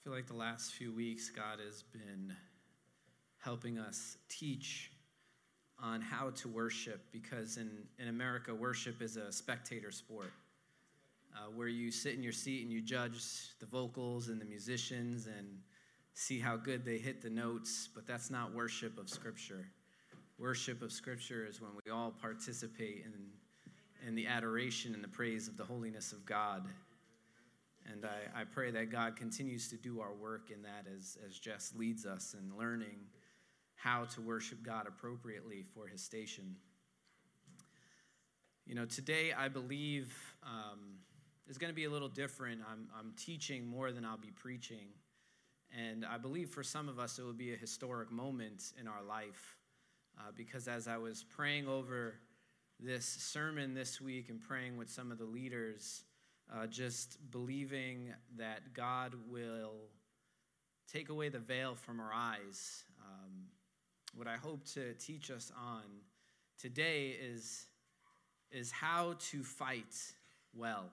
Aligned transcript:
I 0.00 0.02
feel 0.02 0.14
like 0.14 0.26
the 0.26 0.32
last 0.32 0.72
few 0.72 0.94
weeks, 0.94 1.28
God 1.28 1.58
has 1.62 1.82
been 1.82 2.34
helping 3.36 3.78
us 3.78 4.16
teach 4.30 4.92
on 5.78 6.00
how 6.00 6.30
to 6.36 6.48
worship 6.48 7.04
because 7.12 7.58
in, 7.58 7.70
in 7.98 8.08
America, 8.08 8.54
worship 8.54 9.02
is 9.02 9.18
a 9.18 9.30
spectator 9.30 9.90
sport 9.90 10.32
uh, 11.36 11.50
where 11.54 11.68
you 11.68 11.90
sit 11.90 12.14
in 12.14 12.22
your 12.22 12.32
seat 12.32 12.62
and 12.62 12.72
you 12.72 12.80
judge 12.80 13.58
the 13.60 13.66
vocals 13.66 14.28
and 14.28 14.40
the 14.40 14.44
musicians 14.46 15.26
and 15.26 15.58
see 16.14 16.40
how 16.40 16.56
good 16.56 16.82
they 16.82 16.96
hit 16.96 17.20
the 17.20 17.28
notes, 17.28 17.90
but 17.94 18.06
that's 18.06 18.30
not 18.30 18.54
worship 18.54 18.98
of 18.98 19.10
Scripture. 19.10 19.66
Worship 20.38 20.80
of 20.80 20.92
Scripture 20.92 21.44
is 21.46 21.60
when 21.60 21.72
we 21.84 21.92
all 21.92 22.10
participate 22.10 23.04
in, 23.04 24.08
in 24.08 24.14
the 24.14 24.26
adoration 24.26 24.94
and 24.94 25.04
the 25.04 25.08
praise 25.08 25.46
of 25.46 25.58
the 25.58 25.64
holiness 25.64 26.12
of 26.12 26.24
God. 26.24 26.64
And 27.90 28.04
I, 28.04 28.42
I 28.42 28.44
pray 28.44 28.70
that 28.70 28.90
God 28.90 29.16
continues 29.16 29.68
to 29.68 29.76
do 29.76 30.00
our 30.00 30.14
work 30.14 30.50
in 30.50 30.62
that 30.62 30.86
as, 30.94 31.18
as 31.26 31.38
Jess 31.38 31.72
leads 31.76 32.06
us 32.06 32.34
in 32.38 32.56
learning 32.56 32.98
how 33.74 34.04
to 34.14 34.20
worship 34.20 34.62
God 34.62 34.86
appropriately 34.86 35.64
for 35.74 35.86
his 35.86 36.02
station. 36.02 36.56
You 38.66 38.74
know, 38.74 38.84
today 38.84 39.32
I 39.36 39.48
believe 39.48 40.14
um, 40.42 40.98
is 41.48 41.58
going 41.58 41.70
to 41.70 41.74
be 41.74 41.84
a 41.84 41.90
little 41.90 42.08
different. 42.08 42.60
I'm, 42.70 42.88
I'm 42.96 43.12
teaching 43.16 43.66
more 43.66 43.90
than 43.90 44.04
I'll 44.04 44.18
be 44.18 44.30
preaching. 44.30 44.88
And 45.76 46.04
I 46.04 46.18
believe 46.18 46.50
for 46.50 46.62
some 46.62 46.88
of 46.88 46.98
us 46.98 47.18
it 47.18 47.22
will 47.22 47.32
be 47.32 47.52
a 47.52 47.56
historic 47.56 48.12
moment 48.12 48.72
in 48.78 48.86
our 48.86 49.02
life. 49.02 49.56
Uh, 50.18 50.30
because 50.36 50.68
as 50.68 50.86
I 50.86 50.98
was 50.98 51.24
praying 51.24 51.66
over 51.66 52.16
this 52.78 53.06
sermon 53.06 53.74
this 53.74 54.00
week 54.00 54.28
and 54.28 54.40
praying 54.40 54.76
with 54.76 54.90
some 54.90 55.10
of 55.10 55.18
the 55.18 55.24
leaders, 55.24 56.04
uh, 56.52 56.66
just 56.66 57.18
believing 57.30 58.12
that 58.36 58.74
God 58.74 59.14
will 59.28 59.88
take 60.92 61.08
away 61.08 61.28
the 61.28 61.38
veil 61.38 61.74
from 61.74 62.00
our 62.00 62.12
eyes. 62.12 62.84
Um, 63.00 63.46
what 64.14 64.26
I 64.26 64.36
hope 64.36 64.64
to 64.74 64.94
teach 64.94 65.30
us 65.30 65.52
on 65.56 65.82
today 66.60 67.16
is, 67.20 67.66
is 68.50 68.70
how 68.72 69.14
to 69.30 69.44
fight 69.44 69.94
well. 70.54 70.86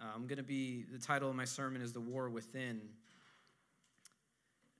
Uh, 0.00 0.04
I'm 0.14 0.26
going 0.26 0.38
to 0.38 0.44
be, 0.44 0.84
the 0.92 0.98
title 0.98 1.30
of 1.30 1.34
my 1.34 1.46
sermon 1.46 1.80
is 1.80 1.92
The 1.92 2.00
War 2.00 2.28
Within. 2.28 2.80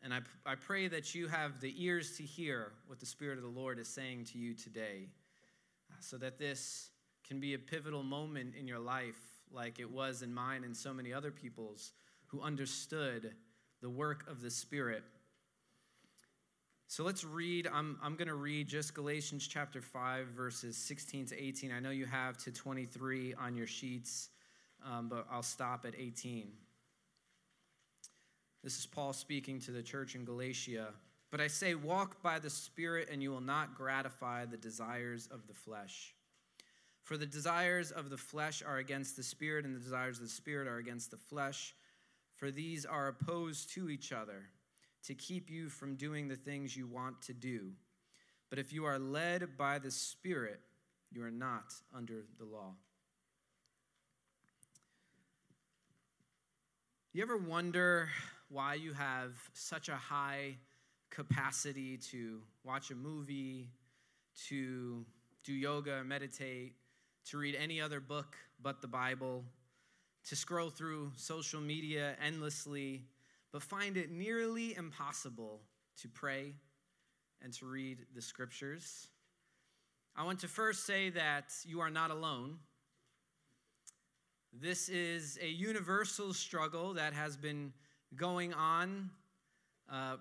And 0.02 0.14
I, 0.14 0.20
I 0.46 0.54
pray 0.54 0.86
that 0.88 1.14
you 1.14 1.26
have 1.26 1.60
the 1.60 1.74
ears 1.82 2.16
to 2.18 2.22
hear 2.22 2.72
what 2.86 3.00
the 3.00 3.06
Spirit 3.06 3.38
of 3.38 3.42
the 3.42 3.60
Lord 3.60 3.78
is 3.78 3.88
saying 3.88 4.26
to 4.32 4.38
you 4.38 4.54
today, 4.54 5.08
uh, 5.90 5.96
so 6.00 6.18
that 6.18 6.38
this 6.38 6.90
can 7.26 7.40
be 7.40 7.54
a 7.54 7.58
pivotal 7.58 8.02
moment 8.02 8.54
in 8.54 8.68
your 8.68 8.78
life 8.78 9.27
like 9.52 9.80
it 9.80 9.90
was 9.90 10.22
in 10.22 10.32
mine 10.32 10.64
and 10.64 10.76
so 10.76 10.92
many 10.92 11.12
other 11.12 11.30
people's 11.30 11.92
who 12.26 12.40
understood 12.40 13.32
the 13.80 13.90
work 13.90 14.28
of 14.28 14.40
the 14.40 14.50
Spirit. 14.50 15.02
So 16.86 17.04
let's 17.04 17.22
read. 17.22 17.68
I'm, 17.72 17.98
I'm 18.02 18.16
going 18.16 18.28
to 18.28 18.34
read 18.34 18.66
just 18.66 18.94
Galatians 18.94 19.46
chapter 19.46 19.82
5, 19.82 20.28
verses 20.28 20.76
16 20.76 21.26
to 21.26 21.42
18. 21.42 21.70
I 21.70 21.80
know 21.80 21.90
you 21.90 22.06
have 22.06 22.38
to 22.38 22.50
23 22.50 23.34
on 23.34 23.54
your 23.54 23.66
sheets, 23.66 24.30
um, 24.86 25.08
but 25.08 25.26
I'll 25.30 25.42
stop 25.42 25.84
at 25.84 25.94
18. 25.98 26.48
This 28.64 28.78
is 28.78 28.86
Paul 28.86 29.12
speaking 29.12 29.60
to 29.60 29.70
the 29.70 29.82
church 29.82 30.14
in 30.14 30.24
Galatia. 30.24 30.88
But 31.30 31.42
I 31.42 31.46
say, 31.48 31.74
walk 31.74 32.22
by 32.22 32.38
the 32.38 32.48
Spirit, 32.48 33.08
and 33.12 33.22
you 33.22 33.30
will 33.30 33.42
not 33.42 33.74
gratify 33.76 34.46
the 34.46 34.56
desires 34.56 35.28
of 35.30 35.46
the 35.46 35.52
flesh. 35.52 36.14
For 37.08 37.16
the 37.16 37.24
desires 37.24 37.90
of 37.90 38.10
the 38.10 38.18
flesh 38.18 38.62
are 38.62 38.76
against 38.76 39.16
the 39.16 39.22
spirit, 39.22 39.64
and 39.64 39.74
the 39.74 39.80
desires 39.80 40.18
of 40.18 40.24
the 40.24 40.28
spirit 40.28 40.68
are 40.68 40.76
against 40.76 41.10
the 41.10 41.16
flesh. 41.16 41.74
For 42.36 42.50
these 42.50 42.84
are 42.84 43.08
opposed 43.08 43.72
to 43.72 43.88
each 43.88 44.12
other 44.12 44.50
to 45.06 45.14
keep 45.14 45.48
you 45.48 45.70
from 45.70 45.96
doing 45.96 46.28
the 46.28 46.36
things 46.36 46.76
you 46.76 46.86
want 46.86 47.22
to 47.22 47.32
do. 47.32 47.70
But 48.50 48.58
if 48.58 48.74
you 48.74 48.84
are 48.84 48.98
led 48.98 49.56
by 49.56 49.78
the 49.78 49.90
Spirit, 49.90 50.60
you 51.10 51.24
are 51.24 51.30
not 51.30 51.72
under 51.96 52.26
the 52.38 52.44
law. 52.44 52.74
You 57.14 57.22
ever 57.22 57.38
wonder 57.38 58.10
why 58.50 58.74
you 58.74 58.92
have 58.92 59.32
such 59.54 59.88
a 59.88 59.96
high 59.96 60.58
capacity 61.08 61.96
to 62.10 62.42
watch 62.64 62.90
a 62.90 62.94
movie, 62.94 63.70
to 64.48 65.06
do 65.42 65.54
yoga, 65.54 66.04
meditate, 66.04 66.74
to 67.30 67.38
read 67.38 67.54
any 67.54 67.80
other 67.80 68.00
book 68.00 68.36
but 68.62 68.80
the 68.80 68.88
Bible, 68.88 69.44
to 70.28 70.36
scroll 70.36 70.70
through 70.70 71.12
social 71.16 71.60
media 71.60 72.16
endlessly, 72.24 73.04
but 73.52 73.62
find 73.62 73.96
it 73.96 74.10
nearly 74.10 74.74
impossible 74.76 75.60
to 76.00 76.08
pray 76.08 76.54
and 77.42 77.52
to 77.54 77.66
read 77.66 77.98
the 78.14 78.22
scriptures. 78.22 79.08
I 80.16 80.24
want 80.24 80.40
to 80.40 80.48
first 80.48 80.86
say 80.86 81.10
that 81.10 81.52
you 81.64 81.80
are 81.80 81.90
not 81.90 82.10
alone. 82.10 82.58
This 84.52 84.88
is 84.88 85.38
a 85.42 85.48
universal 85.48 86.32
struggle 86.32 86.94
that 86.94 87.12
has 87.12 87.36
been 87.36 87.72
going 88.16 88.54
on 88.54 89.10
uh, 89.92 90.16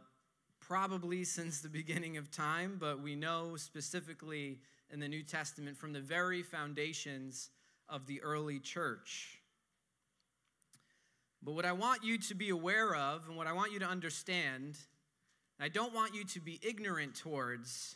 probably 0.59 1.23
since 1.23 1.61
the 1.61 1.69
beginning 1.69 2.17
of 2.17 2.29
time, 2.29 2.77
but 2.79 3.01
we 3.01 3.15
know 3.15 3.55
specifically 3.55 4.59
in 4.91 4.99
the 4.99 5.07
New 5.07 5.23
Testament 5.23 5.77
from 5.77 5.93
the 5.93 5.99
very 5.99 6.43
foundations 6.43 7.49
of 7.89 8.05
the 8.07 8.21
early 8.21 8.59
church. 8.59 9.39
But 11.43 11.53
what 11.53 11.65
I 11.65 11.71
want 11.71 12.03
you 12.03 12.17
to 12.17 12.35
be 12.35 12.49
aware 12.49 12.95
of 12.95 13.27
and 13.27 13.37
what 13.37 13.47
I 13.47 13.53
want 13.53 13.71
you 13.71 13.79
to 13.79 13.85
understand, 13.85 14.77
I 15.59 15.69
don't 15.69 15.93
want 15.93 16.13
you 16.13 16.23
to 16.25 16.39
be 16.39 16.59
ignorant 16.61 17.15
towards, 17.15 17.95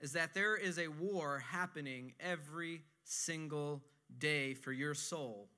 is 0.00 0.12
that 0.12 0.34
there 0.34 0.56
is 0.56 0.78
a 0.78 0.88
war 0.88 1.40
happening 1.50 2.12
every 2.20 2.82
single 3.04 3.82
day 4.18 4.54
for 4.54 4.72
your 4.72 4.94
soul 4.94 5.48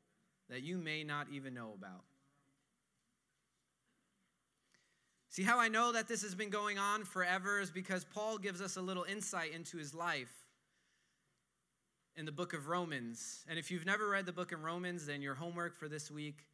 that 0.48 0.62
you 0.62 0.78
may 0.78 1.04
not 1.04 1.28
even 1.32 1.54
know 1.54 1.72
about. 1.76 2.04
See, 5.28 5.44
how 5.44 5.60
I 5.60 5.68
know 5.68 5.92
that 5.92 6.08
this 6.08 6.22
has 6.22 6.34
been 6.34 6.50
going 6.50 6.78
on 6.78 7.04
forever 7.04 7.60
is 7.60 7.70
because 7.70 8.04
Paul 8.04 8.36
gives 8.38 8.60
us 8.60 8.76
a 8.76 8.82
little 8.82 9.04
insight 9.04 9.52
into 9.52 9.76
his 9.76 9.94
life 9.94 10.39
in 12.16 12.24
the 12.24 12.32
book 12.32 12.52
of 12.52 12.68
Romans. 12.68 13.44
And 13.48 13.58
if 13.58 13.70
you've 13.70 13.86
never 13.86 14.08
read 14.08 14.26
the 14.26 14.32
book 14.32 14.52
of 14.52 14.62
Romans, 14.62 15.06
then 15.06 15.22
your 15.22 15.34
homework 15.34 15.76
for 15.76 15.88
this 15.88 16.10
week, 16.10 16.46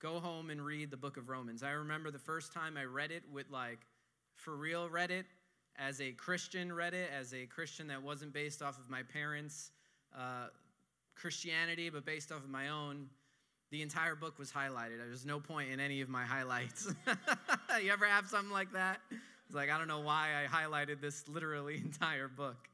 go 0.00 0.18
home 0.18 0.50
and 0.50 0.64
read 0.64 0.90
the 0.90 0.96
book 0.96 1.16
of 1.16 1.28
Romans. 1.28 1.62
I 1.62 1.70
remember 1.70 2.10
the 2.10 2.18
first 2.18 2.52
time 2.52 2.76
I 2.76 2.84
read 2.84 3.10
it 3.10 3.22
with 3.30 3.50
like, 3.50 3.80
for 4.34 4.56
real, 4.56 4.88
read 4.88 5.10
it 5.10 5.26
as 5.78 6.00
a 6.00 6.12
Christian, 6.12 6.72
read 6.72 6.94
it 6.94 7.10
as 7.16 7.34
a 7.34 7.46
Christian 7.46 7.86
that 7.88 8.02
wasn't 8.02 8.32
based 8.32 8.62
off 8.62 8.78
of 8.78 8.88
my 8.88 9.02
parents' 9.02 9.70
uh, 10.16 10.48
Christianity, 11.14 11.90
but 11.90 12.04
based 12.04 12.32
off 12.32 12.42
of 12.42 12.50
my 12.50 12.68
own. 12.68 13.06
The 13.70 13.82
entire 13.82 14.16
book 14.16 14.38
was 14.38 14.50
highlighted. 14.50 14.98
There 14.98 15.10
was 15.10 15.24
no 15.24 15.38
point 15.38 15.70
in 15.70 15.78
any 15.78 16.00
of 16.00 16.08
my 16.08 16.24
highlights. 16.24 16.92
you 17.82 17.92
ever 17.92 18.06
have 18.06 18.26
something 18.26 18.50
like 18.50 18.72
that? 18.72 19.00
It's 19.46 19.54
like, 19.54 19.70
I 19.70 19.78
don't 19.78 19.86
know 19.86 20.00
why 20.00 20.30
I 20.42 20.48
highlighted 20.48 21.00
this 21.00 21.28
literally 21.28 21.76
entire 21.84 22.26
book. 22.26 22.68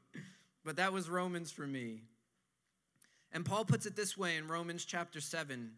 But 0.65 0.77
that 0.77 0.91
was 0.91 1.07
Romans 1.09 1.51
for 1.51 1.67
me. 1.67 2.01
And 3.31 3.45
Paul 3.45 3.65
puts 3.65 3.85
it 3.85 3.95
this 3.95 4.17
way 4.17 4.37
in 4.37 4.47
Romans 4.47 4.85
chapter 4.85 5.19
7. 5.19 5.71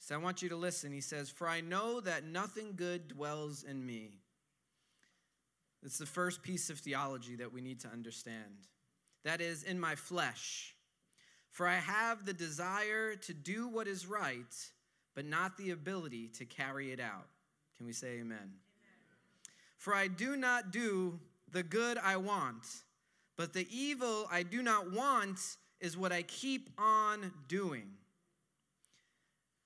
So 0.00 0.14
I 0.14 0.18
want 0.18 0.42
you 0.42 0.48
to 0.50 0.56
listen. 0.56 0.92
He 0.92 1.00
says, 1.00 1.28
For 1.28 1.48
I 1.48 1.60
know 1.60 2.00
that 2.00 2.24
nothing 2.24 2.74
good 2.76 3.08
dwells 3.08 3.64
in 3.64 3.84
me. 3.84 4.10
It's 5.84 5.98
the 5.98 6.06
first 6.06 6.42
piece 6.42 6.70
of 6.70 6.78
theology 6.78 7.36
that 7.36 7.52
we 7.52 7.60
need 7.60 7.80
to 7.80 7.88
understand. 7.88 8.66
That 9.24 9.40
is, 9.40 9.62
in 9.62 9.78
my 9.78 9.94
flesh. 9.94 10.74
For 11.50 11.66
I 11.66 11.76
have 11.76 12.24
the 12.24 12.32
desire 12.32 13.14
to 13.16 13.34
do 13.34 13.68
what 13.68 13.88
is 13.88 14.06
right, 14.06 14.54
but 15.14 15.24
not 15.24 15.56
the 15.56 15.70
ability 15.70 16.28
to 16.38 16.44
carry 16.44 16.92
it 16.92 17.00
out. 17.00 17.26
Can 17.76 17.86
we 17.86 17.92
say 17.92 18.18
amen? 18.18 18.38
amen? 18.38 18.50
For 19.76 19.94
I 19.94 20.08
do 20.08 20.36
not 20.36 20.72
do 20.72 21.18
the 21.50 21.62
good 21.62 21.98
I 21.98 22.16
want, 22.16 22.64
but 23.36 23.52
the 23.52 23.66
evil 23.70 24.26
I 24.30 24.42
do 24.42 24.62
not 24.62 24.92
want 24.92 25.38
is 25.80 25.96
what 25.96 26.12
I 26.12 26.22
keep 26.22 26.70
on 26.78 27.32
doing. 27.46 27.90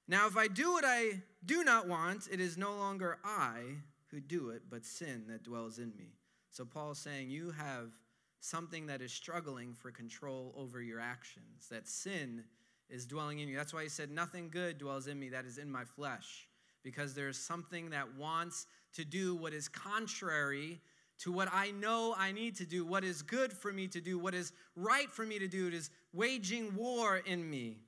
Now, 0.09 0.27
if 0.27 0.37
I 0.37 0.49
do 0.49 0.73
what 0.73 0.85
I 0.85 1.23
do 1.45 1.65
not 1.65 1.89
want, 1.89 2.29
it 2.31 2.41
is 2.41 2.59
no 2.59 2.75
longer 2.75 3.19
I 3.25 3.77
who 4.11 4.21
do 4.21 4.51
it, 4.51 4.63
but 4.69 4.85
sin 4.85 5.25
that 5.29 5.43
dwells 5.43 5.79
in 5.79 5.97
me. 5.97 6.13
So 6.51 6.65
Paul's 6.65 6.99
saying 6.99 7.31
you 7.31 7.51
have 7.53 7.93
something 8.41 8.87
that 8.87 9.01
is 9.01 9.13
struggling 9.13 9.73
for 9.73 9.91
control 9.91 10.55
over 10.57 10.83
your 10.83 11.01
actions, 11.01 11.69
that 11.71 11.89
sin 11.89 12.45
is 12.91 13.07
dwelling 13.07 13.39
in 13.39 13.49
you. 13.49 13.57
That's 13.57 13.73
why 13.73 13.85
he 13.85 13.89
said, 13.89 14.11
Nothing 14.11 14.51
good 14.51 14.79
dwells 14.79 15.07
in 15.07 15.19
me 15.19 15.31
that 15.31 15.47
is 15.47 15.57
in 15.57 15.71
my 15.71 15.85
flesh, 15.85 16.47
because 16.83 17.15
there's 17.15 17.39
something 17.39 17.91
that 17.91 18.15
wants 18.17 18.67
to 18.95 19.05
do 19.05 19.35
what 19.35 19.55
is 19.55 19.69
contrary 19.69 20.81
to 21.21 21.33
what 21.33 21.49
I 21.53 21.71
know 21.71 22.15
I 22.19 22.33
need 22.33 22.57
to 22.57 22.67
do, 22.67 22.85
what 22.85 23.05
is 23.05 23.23
good 23.23 23.53
for 23.53 23.73
me 23.73 23.87
to 23.89 24.01
do, 24.01 24.19
what 24.19 24.35
is 24.35 24.53
right 24.75 25.11
for 25.11 25.25
me 25.25 25.39
to 25.39 25.47
do. 25.47 25.69
It 25.69 25.75
is 25.75 25.91
waging 26.13 26.75
war 26.77 27.17
in 27.17 27.49
me. 27.49 27.79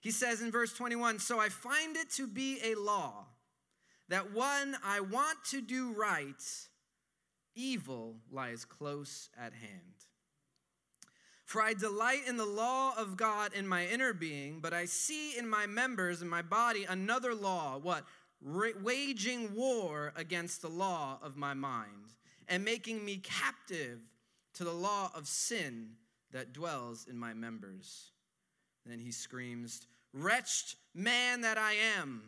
He 0.00 0.10
says 0.10 0.40
in 0.40 0.50
verse 0.50 0.72
21 0.72 1.18
So 1.18 1.38
I 1.38 1.48
find 1.48 1.96
it 1.96 2.10
to 2.12 2.26
be 2.26 2.58
a 2.64 2.74
law 2.74 3.26
that 4.08 4.32
when 4.34 4.76
I 4.84 5.00
want 5.00 5.38
to 5.50 5.60
do 5.60 5.92
right, 5.92 6.42
evil 7.54 8.16
lies 8.30 8.64
close 8.64 9.28
at 9.38 9.52
hand. 9.52 9.80
For 11.44 11.60
I 11.60 11.74
delight 11.74 12.28
in 12.28 12.36
the 12.36 12.46
law 12.46 12.94
of 12.96 13.16
God 13.16 13.52
in 13.54 13.66
my 13.66 13.86
inner 13.86 14.12
being, 14.12 14.60
but 14.60 14.72
I 14.72 14.84
see 14.84 15.36
in 15.36 15.48
my 15.48 15.66
members 15.66 16.22
and 16.22 16.30
my 16.30 16.42
body 16.42 16.84
another 16.88 17.34
law, 17.34 17.78
what? 17.78 18.04
waging 18.42 19.54
war 19.54 20.12
against 20.16 20.62
the 20.62 20.68
law 20.68 21.18
of 21.22 21.36
my 21.36 21.52
mind 21.52 22.14
and 22.48 22.64
making 22.64 23.04
me 23.04 23.18
captive 23.18 24.00
to 24.54 24.64
the 24.64 24.72
law 24.72 25.10
of 25.14 25.28
sin 25.28 25.90
that 26.32 26.52
dwells 26.52 27.06
in 27.08 27.18
my 27.18 27.34
members. 27.34 28.12
Then 28.86 28.98
he 28.98 29.12
screams, 29.12 29.86
Wretched 30.12 30.76
man 30.94 31.42
that 31.42 31.58
I 31.58 31.74
am, 31.98 32.22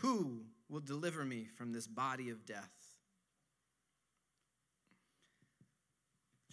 who 0.00 0.42
will 0.68 0.80
deliver 0.80 1.24
me 1.24 1.48
from 1.56 1.72
this 1.72 1.86
body 1.86 2.30
of 2.30 2.46
death? 2.46 2.70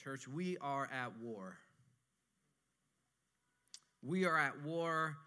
Church, 0.04 0.28
we 0.28 0.58
are 0.60 0.90
at 0.92 1.18
war. 1.20 1.58
We 4.02 4.26
are 4.26 4.38
at 4.38 4.64
war 4.64 5.18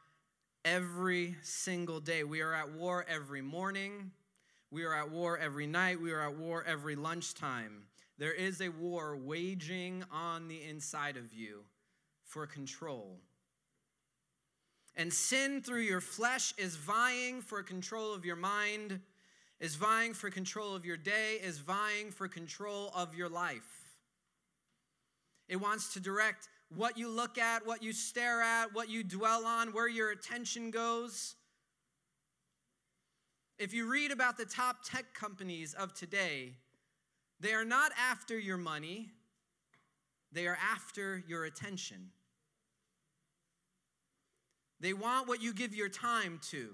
every 0.65 1.37
single 1.43 2.01
day. 2.01 2.25
We 2.25 2.41
are 2.41 2.55
at 2.55 2.73
war 2.73 3.05
every 3.09 3.43
morning. 3.43 4.13
We 4.71 4.85
are 4.85 4.95
at 4.95 5.11
war 5.11 5.37
every 5.37 5.67
night. 5.67 6.01
We 6.01 6.13
are 6.13 6.23
at 6.23 6.37
war 6.37 6.65
every 6.67 6.97
lunchtime. 6.97 7.83
There 8.21 8.35
is 8.35 8.61
a 8.61 8.69
war 8.69 9.17
waging 9.17 10.05
on 10.13 10.47
the 10.47 10.63
inside 10.63 11.17
of 11.17 11.33
you 11.33 11.63
for 12.23 12.47
control. 12.47 13.19
And 14.95 15.11
sin 15.11 15.63
through 15.63 15.81
your 15.81 16.03
flesh 16.03 16.53
is 16.59 16.77
vying 16.77 17.41
for 17.41 17.63
control 17.63 18.13
of 18.13 18.27
your 18.27 18.37
mind, 18.37 19.01
is 19.59 19.75
vying 19.75 20.13
for 20.13 20.29
control 20.29 20.75
of 20.75 20.85
your 20.85 20.99
day, 20.99 21.39
is 21.43 21.61
vying 21.61 22.11
for 22.11 22.29
control 22.29 22.93
of 22.95 23.15
your 23.15 23.31
life. 23.31 23.97
It 25.49 25.57
wants 25.57 25.95
to 25.95 26.01
direct 26.01 26.51
what 26.77 26.99
you 26.99 27.09
look 27.09 27.39
at, 27.39 27.67
what 27.67 27.83
you 27.83 27.95
stare 27.95 28.43
at, 28.43 28.75
what 28.75 28.91
you 28.91 29.03
dwell 29.03 29.47
on, 29.47 29.73
where 29.73 29.89
your 29.89 30.11
attention 30.11 30.71
goes. 30.71 31.37
If 33.59 33.73
you 33.73 33.91
read 33.91 34.11
about 34.11 34.37
the 34.37 34.45
top 34.45 34.85
tech 34.85 35.15
companies 35.15 35.73
of 35.73 35.95
today, 35.95 36.57
they 37.41 37.53
are 37.53 37.65
not 37.65 37.93
after 37.99 38.39
your 38.39 38.59
money, 38.59 39.09
they 40.33 40.47
are 40.47 40.59
after 40.73 41.25
your 41.27 41.45
attention. 41.45 42.11
They 44.81 44.93
want 44.93 45.29
what 45.29 45.43
you 45.43 45.53
give 45.53 45.75
your 45.75 45.89
time 45.89 46.41
to. 46.51 46.71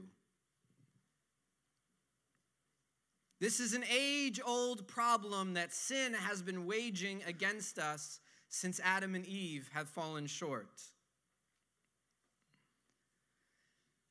This 3.41 3.61
is 3.61 3.75
an 3.75 3.85
age 3.93 4.41
old 4.45 4.89
problem 4.89 5.55
that 5.55 5.73
sin 5.73 6.15
has 6.15 6.41
been 6.41 6.67
waging 6.67 7.23
against 7.27 7.79
us 7.79 8.21
since 8.49 8.81
Adam 8.83 9.15
and 9.15 9.27
Eve 9.27 9.69
have 9.75 9.89
fallen 9.89 10.27
short. 10.27 10.81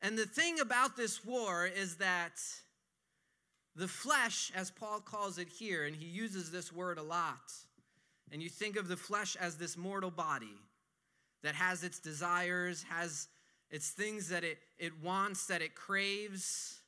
And 0.02 0.18
the 0.18 0.28
thing 0.28 0.60
about 0.60 0.96
this 0.96 1.26
war 1.26 1.66
is 1.66 1.96
that 1.96 2.40
the 3.76 3.88
flesh, 3.88 4.52
as 4.56 4.72
Paul 4.72 5.02
calls 5.02 5.38
it 5.38 5.50
here, 5.50 5.86
and 5.86 5.96
he 5.96 6.06
uses 6.06 6.52
this 6.52 6.72
word 6.72 6.98
a 6.98 7.04
lot, 7.04 7.54
and 8.32 8.42
you 8.42 8.50
think 8.50 8.78
of 8.78 8.88
the 8.88 8.98
flesh 8.98 9.36
as 9.36 9.58
this 9.58 9.76
mortal 9.76 10.12
body 10.12 10.58
that 11.44 11.56
has 11.56 11.84
its 11.84 12.00
desires, 12.00 12.84
has 12.90 13.28
its 13.70 13.90
things 13.90 14.30
that 14.30 14.44
it, 14.44 14.58
it 14.80 14.94
wants, 15.04 15.48
that 15.48 15.62
it 15.62 15.76
craves. 15.76 16.80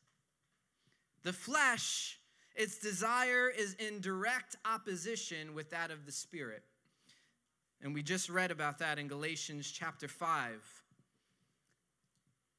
The 1.23 1.33
flesh, 1.33 2.19
its 2.55 2.79
desire 2.79 3.49
is 3.49 3.73
in 3.75 3.99
direct 3.99 4.55
opposition 4.65 5.53
with 5.53 5.69
that 5.71 5.91
of 5.91 6.05
the 6.05 6.11
spirit. 6.11 6.63
And 7.81 7.93
we 7.93 8.01
just 8.01 8.29
read 8.29 8.49
about 8.49 8.79
that 8.79 8.97
in 8.97 9.07
Galatians 9.07 9.69
chapter 9.69 10.07
5. 10.07 10.76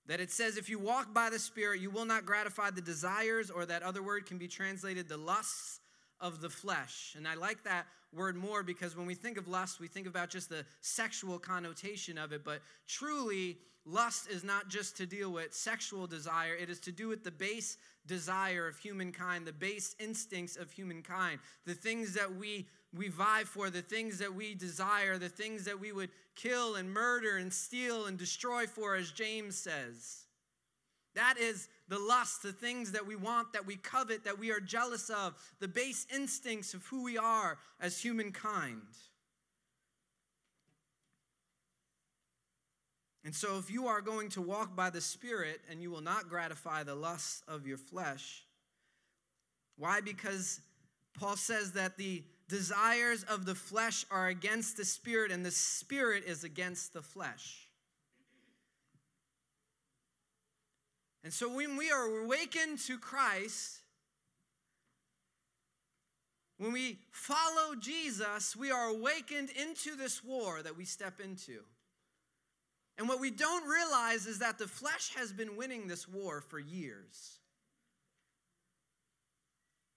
That 0.09 0.21
it 0.21 0.31
says, 0.31 0.57
if 0.57 0.69
you 0.69 0.79
walk 0.79 1.15
by 1.15 1.31
the 1.31 1.39
Spirit, 1.39 1.81
you 1.81 1.91
will 1.91 2.07
not 2.07 2.25
gratify 2.25 2.71
the 2.71 2.81
desires, 2.81 3.51
or 3.51 3.67
that 3.67 3.83
other 3.83 4.03
word 4.03 4.27
can 4.27 4.39
be 4.39 4.49
translated 4.49 5.09
the 5.09 5.19
lusts 5.19 5.81
of 6.21 6.41
the 6.41 6.51
flesh. 6.51 7.15
And 7.17 7.29
I 7.29 7.35
like 7.35 7.63
that 7.65 7.87
word 8.13 8.37
more 8.37 8.63
because 8.63 8.97
when 8.97 9.07
we 9.07 9.15
think 9.15 9.37
of 9.37 9.47
lust, 9.47 9.81
we 9.81 9.87
think 9.87 10.07
about 10.07 10.31
just 10.31 10.49
the 10.49 10.65
sexual 10.81 11.39
connotation 11.39 12.19
of 12.19 12.33
it. 12.33 12.43
But 12.43 12.63
truly, 12.87 13.59
lust 13.89 14.29
is 14.29 14.45
not 14.45 14.69
just 14.69 14.97
to 14.99 15.07
deal 15.07 15.31
with 15.31 15.55
sexual 15.55 16.07
desire, 16.07 16.55
it 16.55 16.71
is 16.71 16.81
to 16.81 16.93
do 16.93 17.09
with 17.09 17.25
the 17.25 17.31
base 17.31 17.79
desire 18.07 18.67
of 18.67 18.79
humankind, 18.79 19.47
the 19.47 19.53
base 19.53 19.95
instincts 19.99 20.57
of 20.57 20.71
humankind, 20.71 21.41
the 21.67 21.75
things 21.75 22.15
that 22.15 22.35
we 22.35 22.67
we 22.97 23.09
vie 23.09 23.45
for, 23.45 23.69
the 23.69 23.83
things 23.83 24.19
that 24.19 24.35
we 24.35 24.55
desire, 24.55 25.19
the 25.19 25.29
things 25.29 25.65
that 25.65 25.79
we 25.79 25.93
would 25.93 26.09
kill 26.37 26.77
and 26.77 26.91
murder 26.91 27.37
and 27.37 27.53
steal 27.53 28.07
and 28.07 28.17
destroy 28.17 28.67
for, 28.67 28.95
as 28.95 29.11
James 29.11 29.57
says. 29.57 30.25
That 31.15 31.35
is 31.39 31.69
the 31.89 31.99
lust, 31.99 32.43
the 32.43 32.53
things 32.53 32.93
that 32.93 33.07
we 33.07 33.17
want, 33.17 33.53
that 33.53 33.67
we 33.67 33.77
covet, 33.77 34.25
that 34.25 34.39
we 34.39 34.51
are 34.53 34.61
jealous 34.61 35.11
of, 35.11 35.35
the 35.61 35.69
base 35.69 36.07
instincts 36.15 36.75
of 36.75 36.85
who 36.87 37.03
we 37.03 37.19
are 37.19 37.59
as 37.81 38.01
humankind. 38.01 38.83
And 43.29 43.35
so, 43.35 43.59
if 43.59 43.71
you 43.71 43.89
are 43.89 44.01
going 44.01 44.31
to 44.31 44.41
walk 44.41 44.75
by 44.75 44.89
the 44.89 45.03
Spirit 45.03 45.61
and 45.71 45.83
you 45.83 45.91
will 45.91 46.01
not 46.01 46.31
gratify 46.31 46.83
the 46.83 46.95
lusts 46.95 47.43
of 47.47 47.67
your 47.67 47.77
flesh, 47.77 48.43
why? 49.77 50.01
Because 50.01 50.61
Paul 51.13 51.37
says 51.37 51.73
that 51.73 51.99
the 51.99 52.25
desires 52.49 53.25
of 53.25 53.45
the 53.45 53.55
flesh 53.55 54.07
are 54.11 54.29
against 54.29 54.79
the 54.79 54.85
spirit, 54.87 55.31
and 55.31 55.45
the 55.45 55.51
spirit 55.51 56.25
is 56.25 56.43
against 56.43 56.95
the 56.95 57.03
flesh. 57.03 57.69
And 61.23 61.31
so 61.31 61.55
when 61.55 61.77
we 61.77 61.91
are 61.91 62.23
awakened 62.25 62.79
to 62.87 62.97
Christ, 62.97 63.81
when 66.57 66.73
we 66.73 66.97
follow 67.11 67.75
Jesus, 67.79 68.57
we 68.57 68.71
are 68.71 68.89
awakened 68.89 69.51
into 69.51 69.97
this 69.97 70.25
war 70.25 70.63
that 70.63 70.79
we 70.79 70.87
step 70.87 71.21
into. 71.21 71.59
And 72.99 73.09
what 73.09 73.21
we 73.21 73.31
don't 73.31 73.67
realize 73.69 74.27
is 74.27 74.41
that 74.41 74.59
the 74.59 74.67
flesh 74.67 75.15
has 75.15 75.33
been 75.33 75.57
winning 75.57 75.87
this 75.87 76.09
war 76.09 76.41
for 76.41 76.59
years. 76.59 77.39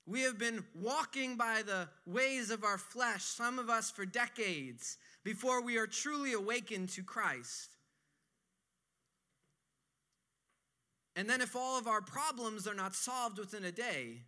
We 0.05 0.21
have 0.21 0.37
been 0.37 0.63
walking 0.75 1.35
by 1.35 1.63
the 1.63 1.87
ways 2.05 2.51
of 2.51 2.63
our 2.63 2.77
flesh, 2.77 3.23
some 3.23 3.57
of 3.57 3.69
us 3.69 3.89
for 3.89 4.05
decades, 4.05 4.97
before 5.23 5.63
we 5.63 5.77
are 5.77 5.87
truly 5.87 6.33
awakened 6.33 6.89
to 6.89 7.03
Christ. 7.03 7.69
And 11.15 11.29
then, 11.29 11.41
if 11.41 11.55
all 11.55 11.77
of 11.77 11.87
our 11.87 12.01
problems 12.01 12.67
are 12.67 12.73
not 12.73 12.95
solved 12.95 13.37
within 13.37 13.65
a 13.65 13.71
day, 13.71 14.21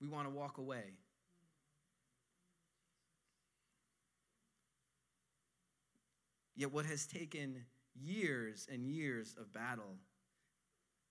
we 0.00 0.08
want 0.08 0.26
to 0.28 0.34
walk 0.34 0.58
away. 0.58 0.84
Yet, 6.60 6.74
what 6.74 6.84
has 6.84 7.06
taken 7.06 7.64
years 7.98 8.68
and 8.70 8.86
years 8.86 9.34
of 9.40 9.50
battle 9.50 9.96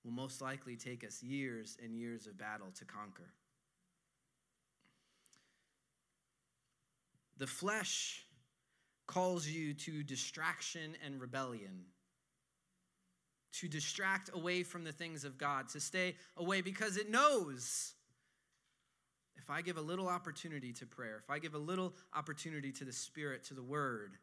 will 0.04 0.12
most 0.12 0.44
likely 0.44 0.76
take 0.76 1.04
us 1.04 1.24
years 1.24 1.76
and 1.84 1.98
years 1.98 2.28
of 2.28 2.38
battle 2.38 2.68
to 2.78 2.86
conquer. 2.86 3.34
The 7.40 7.48
flesh 7.48 8.28
calls 9.08 9.48
you 9.48 9.74
to 9.74 10.04
distraction 10.04 10.96
and 11.04 11.20
rebellion, 11.20 11.86
to 13.54 13.68
distract 13.68 14.30
away 14.32 14.62
from 14.62 14.84
the 14.84 14.92
things 14.92 15.24
of 15.26 15.40
God, 15.40 15.68
to 15.70 15.80
stay 15.80 16.14
away 16.38 16.62
because 16.62 16.96
it 16.96 17.10
knows 17.10 17.96
if 19.36 19.50
I 19.50 19.64
give 19.64 19.78
a 19.78 19.82
little 19.82 20.10
opportunity 20.10 20.74
to 20.74 20.86
prayer, 20.86 21.20
if 21.24 21.32
I 21.32 21.40
give 21.40 21.56
a 21.56 21.58
little 21.58 21.96
opportunity 22.14 22.72
to 22.74 22.86
the 22.86 22.94
Spirit, 22.94 23.46
to 23.46 23.56
the 23.56 23.64
Word, 23.64 24.20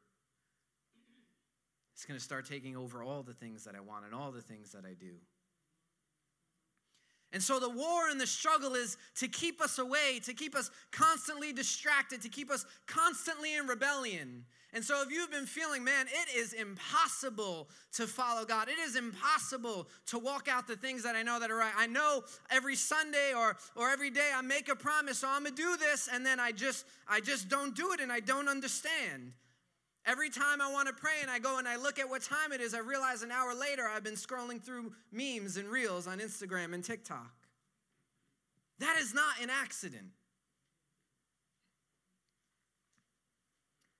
it's 1.97 2.05
going 2.05 2.19
to 2.19 2.23
start 2.23 2.47
taking 2.47 2.76
over 2.76 3.03
all 3.03 3.23
the 3.23 3.33
things 3.33 3.65
that 3.65 3.75
I 3.75 3.81
want 3.81 4.05
and 4.05 4.15
all 4.15 4.31
the 4.31 4.43
things 4.43 4.73
that 4.73 4.85
I 4.85 4.93
do. 4.93 5.15
And 7.33 7.43
so 7.43 7.59
the 7.59 7.71
war 7.71 8.11
and 8.11 8.21
the 8.21 8.26
struggle 8.26 8.75
is 8.75 8.99
to 9.15 9.29
keep 9.29 9.62
us 9.62 9.79
away, 9.79 10.21
to 10.25 10.35
keep 10.35 10.55
us 10.55 10.71
constantly 10.93 11.55
distracted, 11.55 12.21
to 12.21 12.29
keep 12.29 12.50
us 12.50 12.67
constantly 12.87 13.57
in 13.57 13.67
rebellion. 13.67 14.45
And 14.75 14.85
so 14.85 15.00
if 15.00 15.11
you've 15.11 15.31
been 15.31 15.47
feeling, 15.47 15.85
man, 15.85 16.05
it 16.07 16.37
is 16.37 16.53
impossible 16.53 17.71
to 17.95 18.07
follow 18.07 18.45
God. 18.45 18.69
It 18.69 18.79
is 18.79 18.95
impossible 18.95 19.88
to 20.09 20.19
walk 20.19 20.49
out 20.49 20.69
the 20.69 20.76
things 20.76 21.03
that 21.03 21.17
I 21.17 21.23
know 21.23 21.41
that 21.41 21.50
are 21.50 21.57
right. 21.57 21.73
I 21.79 21.87
know 21.87 22.25
every 22.50 22.76
Sunday 22.76 23.33
or 23.35 23.57
or 23.75 23.88
every 23.88 24.11
day 24.11 24.33
I 24.35 24.43
make 24.43 24.69
a 24.69 24.76
promise, 24.76 25.25
oh, 25.25 25.29
so 25.29 25.33
I'm 25.33 25.45
going 25.45 25.55
to 25.55 25.62
do 25.62 25.79
this 25.79 26.11
and 26.12 26.26
then 26.26 26.38
I 26.38 26.53
just 26.53 26.85
I 27.09 27.21
just 27.21 27.49
don't 27.49 27.75
do 27.75 27.93
it 27.95 28.00
and 28.00 28.12
I 28.12 28.21
don't 28.21 28.50
understand. 28.50 29.33
Every 30.07 30.31
time 30.31 30.61
I 30.61 30.71
want 30.71 30.87
to 30.87 30.95
pray 30.95 31.17
and 31.21 31.29
I 31.29 31.41
go 31.41 31.59
and 31.59 31.67
I 31.67 31.75
look 31.75 31.99
at 31.99 32.09
what 32.09 32.23
time 32.23 32.53
it 32.53 32.61
is, 32.61 32.75
I 32.75 32.79
realize 32.79 33.23
an 33.23 33.33
hour 33.33 33.55
later 33.55 33.83
I've 33.89 34.05
been 34.05 34.15
scrolling 34.15 34.63
through 34.63 34.93
memes 35.11 35.57
and 35.57 35.69
reels 35.69 36.07
on 36.07 36.21
Instagram 36.21 36.75
and 36.75 36.85
TikTok. 36.85 37.33
That 38.79 38.97
is 39.01 39.13
not 39.13 39.41
an 39.43 39.51
accident. 39.51 40.13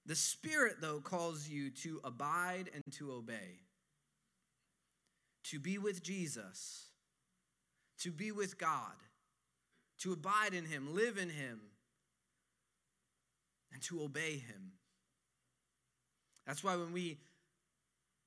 The 0.05 0.15
Spirit, 0.15 0.77
though, 0.81 1.01
calls 1.01 1.49
you 1.49 1.71
to 1.71 2.01
abide 2.05 2.71
and 2.73 2.85
to 2.93 3.11
obey, 3.11 3.59
to 5.51 5.59
be 5.59 5.79
with 5.79 6.05
Jesus, 6.05 6.87
to 7.99 8.13
be 8.13 8.31
with 8.31 8.59
God, 8.59 8.95
to 10.03 10.13
abide 10.13 10.55
in 10.55 10.67
Him, 10.67 10.95
live 10.95 11.19
in 11.19 11.31
Him, 11.31 11.61
and 13.73 13.83
to 13.83 14.05
obey 14.05 14.35
Him. 14.39 14.76
That's 16.47 16.63
why 16.63 16.77
when 16.77 16.93
we 16.93 17.19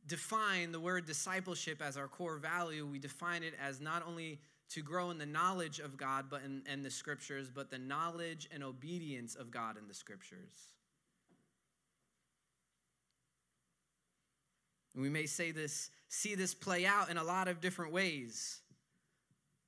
define 0.08 0.72
the 0.72 0.80
word 0.80 1.06
discipleship 1.06 1.82
as 1.82 1.98
our 1.98 2.08
core 2.08 2.38
value, 2.38 2.86
we 2.86 3.00
define 3.00 3.44
it 3.44 3.54
as 3.62 3.80
not 3.80 4.04
only 4.06 4.40
to 4.70 4.82
grow 4.82 5.10
in 5.10 5.18
the 5.18 5.26
knowledge 5.26 5.80
of 5.80 5.98
God 5.98 6.26
but 6.30 6.42
in, 6.44 6.64
in 6.72 6.84
the 6.84 6.92
scriptures, 6.92 7.50
but 7.54 7.70
the 7.70 7.78
knowledge 7.78 8.48
and 8.52 8.64
obedience 8.64 9.36
of 9.36 9.52
God 9.52 9.78
in 9.78 9.88
the 9.88 9.94
scriptures. 9.94 10.74
We 14.96 15.10
may 15.10 15.28
say 15.28 15.52
this, 15.52 15.92
see 16.10 16.36
this 16.36 16.54
play 16.54 16.86
out 16.86 17.10
in 17.10 17.18
a 17.18 17.24
lot 17.24 17.48
of 17.48 17.62
different 17.62 17.94
ways. 17.94 18.62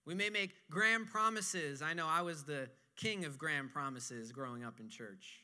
We 0.06 0.16
may 0.16 0.30
make 0.30 0.56
grand 0.70 1.08
promises. 1.08 1.82
I 1.82 1.94
know 1.94 2.08
I 2.08 2.22
was 2.22 2.44
the 2.44 2.70
king 2.98 3.24
of 3.26 3.38
grand 3.38 3.72
promises 3.72 4.32
growing 4.32 4.64
up 4.64 4.80
in 4.80 4.90
church. 4.90 5.41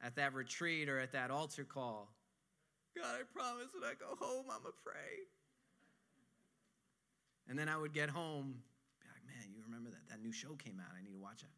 At 0.00 0.16
that 0.16 0.32
retreat 0.34 0.88
or 0.88 0.98
at 0.98 1.12
that 1.12 1.30
altar 1.30 1.64
call, 1.64 2.08
God, 2.96 3.14
I 3.14 3.22
promise 3.32 3.68
when 3.74 3.82
I 3.88 3.94
go 3.94 4.14
home, 4.18 4.46
I'm 4.50 4.62
going 4.62 4.72
to 4.72 4.82
pray. 4.84 5.26
And 7.48 7.58
then 7.58 7.68
I 7.68 7.76
would 7.76 7.92
get 7.92 8.10
home, 8.10 8.62
be 9.00 9.08
like, 9.08 9.26
man, 9.26 9.54
you 9.54 9.62
remember 9.64 9.90
that? 9.90 10.08
That 10.10 10.22
new 10.22 10.32
show 10.32 10.54
came 10.58 10.80
out. 10.80 10.92
I 10.96 11.02
need 11.02 11.12
to 11.12 11.18
watch 11.18 11.42
it. 11.42 11.48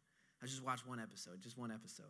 I 0.41 0.45
just 0.47 0.63
watched 0.63 0.87
one 0.87 0.99
episode, 0.99 1.41
just 1.41 1.57
one 1.57 1.71
episode. 1.71 2.05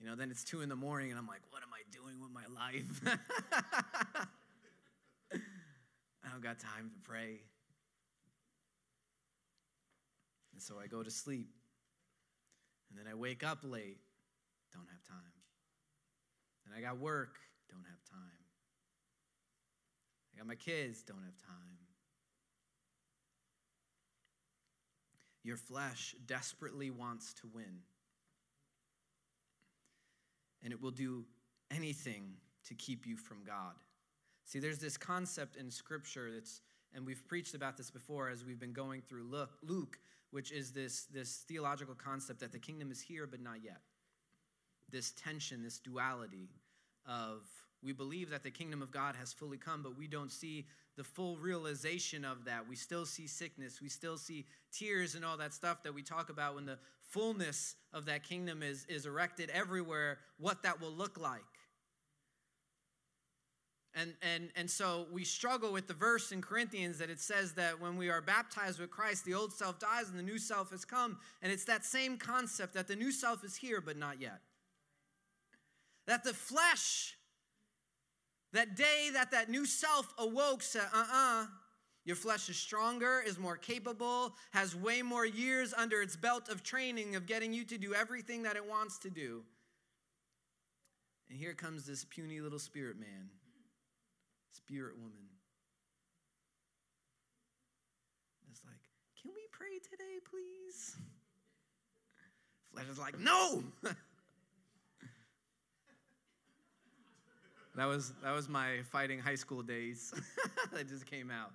You 0.00 0.06
know, 0.06 0.14
then 0.14 0.30
it's 0.30 0.44
two 0.44 0.62
in 0.62 0.68
the 0.68 0.76
morning 0.76 1.10
and 1.10 1.18
I'm 1.18 1.26
like, 1.26 1.42
what 1.50 1.62
am 1.62 1.68
I 1.74 1.82
doing 1.90 2.20
with 2.20 2.30
my 2.32 2.46
life? 2.54 3.00
I 6.24 6.28
don't 6.30 6.42
got 6.42 6.58
time 6.58 6.90
to 6.94 7.00
pray. 7.08 7.40
And 10.52 10.62
so 10.62 10.76
I 10.82 10.86
go 10.86 11.02
to 11.02 11.10
sleep. 11.10 11.48
And 12.90 12.98
then 12.98 13.06
I 13.10 13.14
wake 13.14 13.44
up 13.44 13.58
late, 13.62 13.98
don't 14.72 14.88
have 14.90 15.02
time. 15.04 15.32
And 16.66 16.74
I 16.74 16.80
got 16.80 16.98
work, 16.98 17.36
don't 17.70 17.84
have 17.84 18.04
time. 18.10 18.40
I 20.34 20.38
got 20.38 20.46
my 20.46 20.54
kids, 20.54 21.02
don't 21.02 21.22
have 21.24 21.38
time. 21.38 21.78
Your 25.42 25.56
flesh 25.56 26.14
desperately 26.26 26.90
wants 26.90 27.32
to 27.34 27.48
win 27.52 27.80
and 30.62 30.72
it 30.72 30.80
will 30.80 30.90
do 30.90 31.24
anything 31.70 32.34
to 32.66 32.74
keep 32.74 33.06
you 33.06 33.16
from 33.16 33.38
God. 33.44 33.74
See, 34.44 34.58
there's 34.58 34.78
this 34.78 34.96
concept 34.96 35.56
in 35.56 35.70
Scripture 35.70 36.30
that's, 36.32 36.60
and 36.94 37.06
we've 37.06 37.26
preached 37.28 37.54
about 37.54 37.76
this 37.76 37.90
before 37.90 38.28
as 38.28 38.44
we've 38.44 38.60
been 38.60 38.72
going 38.72 39.00
through 39.00 39.24
Luke, 39.62 39.98
which 40.30 40.52
is 40.52 40.72
this, 40.72 41.04
this 41.12 41.44
theological 41.48 41.94
concept 41.94 42.40
that 42.40 42.52
the 42.52 42.58
kingdom 42.58 42.90
is 42.90 43.00
here 43.00 43.26
but 43.26 43.40
not 43.40 43.62
yet. 43.62 43.80
This 44.90 45.12
tension, 45.12 45.62
this 45.62 45.78
duality 45.78 46.48
of 47.06 47.42
we 47.82 47.92
believe 47.92 48.30
that 48.30 48.42
the 48.42 48.50
kingdom 48.50 48.82
of 48.82 48.90
God 48.90 49.16
has 49.16 49.32
fully 49.32 49.56
come, 49.56 49.82
but 49.82 49.96
we 49.96 50.06
don't 50.06 50.30
see 50.30 50.66
the 50.96 51.04
full 51.04 51.38
realization 51.38 52.26
of 52.26 52.44
that. 52.44 52.68
We 52.68 52.76
still 52.76 53.06
see 53.06 53.26
sickness, 53.26 53.80
we 53.80 53.88
still 53.88 54.18
see 54.18 54.44
tears 54.70 55.14
and 55.14 55.24
all 55.24 55.38
that 55.38 55.54
stuff 55.54 55.82
that 55.84 55.94
we 55.94 56.02
talk 56.02 56.28
about 56.28 56.54
when 56.54 56.66
the 56.66 56.78
fullness 57.00 57.76
of 57.92 58.04
that 58.06 58.22
kingdom 58.22 58.62
is, 58.62 58.84
is 58.88 59.06
erected 59.06 59.50
everywhere, 59.50 60.18
what 60.38 60.62
that 60.62 60.80
will 60.80 60.92
look 60.92 61.18
like. 61.18 61.40
And, 63.94 64.14
and, 64.22 64.50
and 64.54 64.70
so 64.70 65.06
we 65.10 65.24
struggle 65.24 65.72
with 65.72 65.88
the 65.88 65.94
verse 65.94 66.30
in 66.30 66.42
Corinthians 66.42 66.98
that 66.98 67.10
it 67.10 67.18
says 67.18 67.54
that 67.54 67.80
when 67.80 67.96
we 67.96 68.08
are 68.08 68.20
baptized 68.20 68.78
with 68.78 68.90
Christ, 68.90 69.24
the 69.24 69.34
old 69.34 69.52
self 69.52 69.80
dies 69.80 70.10
and 70.10 70.18
the 70.18 70.22
new 70.22 70.38
self 70.38 70.70
has 70.70 70.84
come. 70.84 71.18
And 71.42 71.50
it's 71.50 71.64
that 71.64 71.84
same 71.84 72.16
concept 72.16 72.74
that 72.74 72.86
the 72.86 72.94
new 72.94 73.10
self 73.10 73.42
is 73.42 73.56
here, 73.56 73.80
but 73.80 73.96
not 73.96 74.20
yet. 74.20 74.40
That 76.10 76.24
the 76.24 76.34
flesh, 76.34 77.16
that 78.52 78.74
day 78.74 79.10
that 79.12 79.30
that 79.30 79.48
new 79.48 79.64
self 79.64 80.12
awoke, 80.18 80.60
said, 80.60 80.88
uh 80.92 80.98
uh-uh, 80.98 81.42
uh 81.42 81.46
your 82.04 82.16
flesh 82.16 82.48
is 82.48 82.56
stronger, 82.56 83.22
is 83.24 83.38
more 83.38 83.56
capable, 83.56 84.34
has 84.50 84.74
way 84.74 85.02
more 85.02 85.24
years 85.24 85.72
under 85.72 86.02
its 86.02 86.16
belt 86.16 86.48
of 86.48 86.64
training 86.64 87.14
of 87.14 87.26
getting 87.26 87.52
you 87.52 87.62
to 87.64 87.78
do 87.78 87.94
everything 87.94 88.42
that 88.42 88.56
it 88.56 88.68
wants 88.68 88.98
to 88.98 89.08
do. 89.08 89.44
And 91.28 91.38
here 91.38 91.54
comes 91.54 91.86
this 91.86 92.04
puny 92.04 92.40
little 92.40 92.58
spirit 92.58 92.98
man, 92.98 93.30
spirit 94.50 94.96
woman. 94.96 95.28
It's 98.50 98.62
like, 98.64 98.80
can 99.22 99.30
we 99.32 99.42
pray 99.52 99.78
today, 99.88 100.18
please? 100.28 100.96
Flesh 102.72 102.88
is 102.90 102.98
like, 102.98 103.16
no! 103.20 103.62
that 107.76 107.86
was, 107.86 108.12
that 108.22 108.32
was 108.32 108.48
my 108.48 108.82
fighting 108.90 109.18
high 109.18 109.34
school 109.34 109.62
days 109.62 110.12
that 110.72 110.88
just 110.88 111.06
came 111.06 111.30
out. 111.30 111.52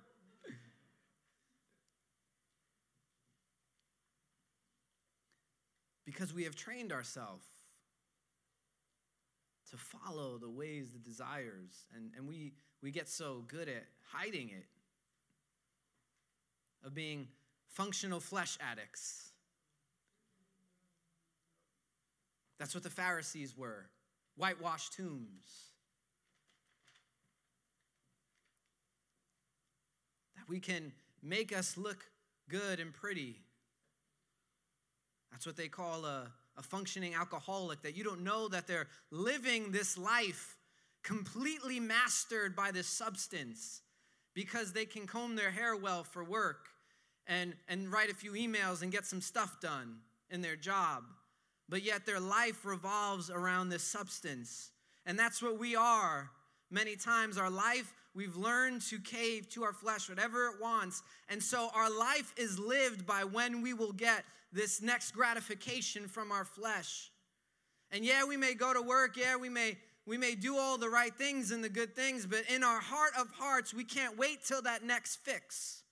because 6.06 6.32
we 6.32 6.44
have 6.44 6.54
trained 6.54 6.92
ourselves 6.92 7.44
to 9.70 9.76
follow 9.76 10.38
the 10.38 10.48
ways, 10.48 10.92
the 10.92 10.98
desires, 10.98 11.84
and, 11.94 12.12
and 12.16 12.26
we, 12.26 12.52
we 12.80 12.92
get 12.92 13.08
so 13.08 13.44
good 13.48 13.68
at 13.68 13.84
hiding 14.12 14.48
it, 14.48 14.66
of 16.84 16.94
being 16.94 17.26
functional 17.68 18.20
flesh 18.20 18.56
addicts. 18.60 19.32
That's 22.60 22.74
what 22.74 22.84
the 22.84 22.90
Pharisees 22.90 23.56
were 23.56 23.86
whitewashed 24.36 24.92
tombs. 24.92 25.72
That 30.34 30.34
we 30.48 30.60
can 30.60 30.92
make 31.22 31.56
us 31.56 31.76
look 31.76 32.04
good 32.48 32.80
and 32.80 32.92
pretty 32.94 33.36
that's 35.36 35.44
what 35.44 35.56
they 35.58 35.68
call 35.68 36.06
a, 36.06 36.32
a 36.56 36.62
functioning 36.62 37.14
alcoholic, 37.14 37.82
that 37.82 37.94
you 37.94 38.02
don't 38.02 38.24
know 38.24 38.48
that 38.48 38.66
they're 38.66 38.88
living 39.10 39.70
this 39.70 39.98
life 39.98 40.56
completely 41.02 41.78
mastered 41.78 42.56
by 42.56 42.70
this 42.70 42.86
substance 42.86 43.82
because 44.34 44.72
they 44.72 44.86
can 44.86 45.06
comb 45.06 45.36
their 45.36 45.50
hair 45.50 45.76
well 45.76 46.04
for 46.04 46.24
work 46.24 46.68
and, 47.26 47.54
and 47.68 47.92
write 47.92 48.10
a 48.10 48.14
few 48.14 48.32
emails 48.32 48.80
and 48.80 48.90
get 48.90 49.04
some 49.04 49.20
stuff 49.20 49.60
done 49.60 49.98
in 50.30 50.40
their 50.40 50.56
job. 50.56 51.04
But 51.68 51.82
yet 51.82 52.06
their 52.06 52.18
life 52.18 52.64
revolves 52.64 53.28
around 53.28 53.68
this 53.68 53.82
substance. 53.82 54.70
And 55.04 55.18
that's 55.18 55.42
what 55.42 55.58
we 55.58 55.76
are. 55.76 56.30
Many 56.70 56.96
times, 56.96 57.38
our 57.38 57.50
life, 57.50 57.92
we've 58.14 58.36
learned 58.36 58.82
to 58.82 58.98
cave 58.98 59.48
to 59.50 59.62
our 59.62 59.72
flesh, 59.72 60.08
whatever 60.08 60.46
it 60.46 60.60
wants. 60.60 61.02
And 61.28 61.42
so, 61.42 61.70
our 61.74 61.90
life 61.90 62.34
is 62.36 62.58
lived 62.58 63.06
by 63.06 63.24
when 63.24 63.62
we 63.62 63.72
will 63.72 63.92
get 63.92 64.24
this 64.52 64.82
next 64.82 65.12
gratification 65.12 66.08
from 66.08 66.32
our 66.32 66.44
flesh. 66.44 67.10
And 67.90 68.04
yeah, 68.04 68.24
we 68.24 68.36
may 68.36 68.54
go 68.54 68.74
to 68.74 68.82
work, 68.82 69.16
yeah, 69.16 69.36
we 69.36 69.48
may 69.48 69.78
we 70.06 70.16
may 70.16 70.36
do 70.36 70.56
all 70.56 70.78
the 70.78 70.88
right 70.88 71.12
things 71.12 71.50
and 71.50 71.64
the 71.64 71.68
good 71.68 71.96
things, 71.96 72.26
but 72.26 72.44
in 72.48 72.62
our 72.62 72.80
heart 72.80 73.10
of 73.18 73.28
hearts, 73.30 73.74
we 73.74 73.82
can't 73.82 74.16
wait 74.16 74.44
till 74.44 74.62
that 74.62 74.84
next 74.84 75.16
fix. 75.16 75.82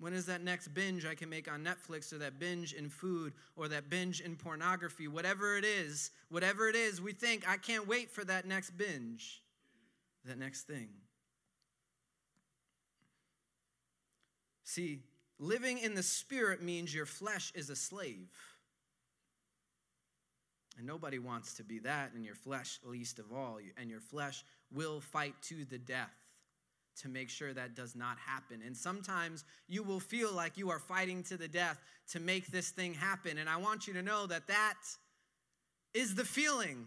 When 0.00 0.12
is 0.12 0.26
that 0.26 0.42
next 0.42 0.68
binge 0.68 1.06
I 1.06 1.14
can 1.14 1.28
make 1.28 1.50
on 1.50 1.62
Netflix 1.62 2.12
or 2.12 2.18
that 2.18 2.38
binge 2.38 2.72
in 2.72 2.88
food 2.88 3.34
or 3.54 3.68
that 3.68 3.88
binge 3.88 4.20
in 4.20 4.34
pornography? 4.34 5.06
Whatever 5.06 5.56
it 5.56 5.64
is, 5.64 6.10
whatever 6.30 6.68
it 6.68 6.74
is, 6.74 7.00
we 7.00 7.12
think, 7.12 7.48
I 7.48 7.58
can't 7.58 7.86
wait 7.86 8.10
for 8.10 8.24
that 8.24 8.46
next 8.46 8.70
binge, 8.70 9.42
that 10.24 10.38
next 10.38 10.62
thing. 10.62 10.88
See, 14.64 15.00
Living 15.40 15.78
in 15.78 15.94
the 15.94 16.02
Spirit 16.02 16.62
means 16.62 16.94
your 16.94 17.06
flesh 17.06 17.50
is 17.54 17.70
a 17.70 17.76
slave. 17.76 18.28
And 20.76 20.86
nobody 20.86 21.18
wants 21.18 21.54
to 21.54 21.64
be 21.64 21.78
that, 21.80 22.12
and 22.14 22.26
your 22.26 22.34
flesh 22.34 22.78
least 22.84 23.18
of 23.18 23.32
all. 23.32 23.58
And 23.78 23.88
your 23.88 24.00
flesh 24.00 24.44
will 24.70 25.00
fight 25.00 25.34
to 25.44 25.64
the 25.64 25.78
death 25.78 26.14
to 26.98 27.08
make 27.08 27.30
sure 27.30 27.52
that 27.52 27.74
does 27.74 27.96
not 27.96 28.18
happen. 28.18 28.60
And 28.64 28.76
sometimes 28.76 29.44
you 29.68 29.82
will 29.82 30.00
feel 30.00 30.32
like 30.32 30.58
you 30.58 30.70
are 30.70 30.78
fighting 30.78 31.22
to 31.24 31.36
the 31.36 31.48
death 31.48 31.80
to 32.12 32.20
make 32.20 32.48
this 32.48 32.70
thing 32.70 32.94
happen. 32.94 33.38
And 33.38 33.48
I 33.48 33.56
want 33.56 33.86
you 33.86 33.94
to 33.94 34.02
know 34.02 34.26
that 34.26 34.46
that 34.48 34.78
is 35.94 36.14
the 36.14 36.24
feeling. 36.24 36.86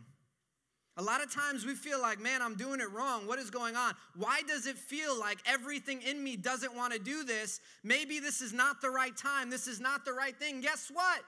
A 0.98 1.02
lot 1.02 1.24
of 1.24 1.34
times 1.34 1.66
we 1.66 1.74
feel 1.74 2.00
like, 2.00 2.20
man, 2.20 2.42
I'm 2.42 2.56
doing 2.56 2.80
it 2.80 2.92
wrong. 2.92 3.26
What 3.26 3.40
is 3.40 3.50
going 3.50 3.76
on? 3.76 3.94
Why 4.16 4.42
does 4.48 4.68
it 4.68 4.78
feel 4.78 5.20
like 5.20 5.40
everything 5.46 6.02
in 6.04 6.24
me 6.24 6.36
doesn't 6.36 6.76
want 6.76 6.94
to 6.94 7.00
do 7.00 7.24
this? 7.24 7.60
Maybe 7.84 8.20
this 8.20 8.42
is 8.42 8.54
not 8.54 8.82
the 8.82 8.92
right 8.92 9.16
time. 9.18 9.50
This 9.50 9.68
is 9.68 9.80
not 9.80 10.06
the 10.06 10.14
right 10.14 10.38
thing. 10.38 10.62
Guess 10.62 10.92
what? 10.94 11.22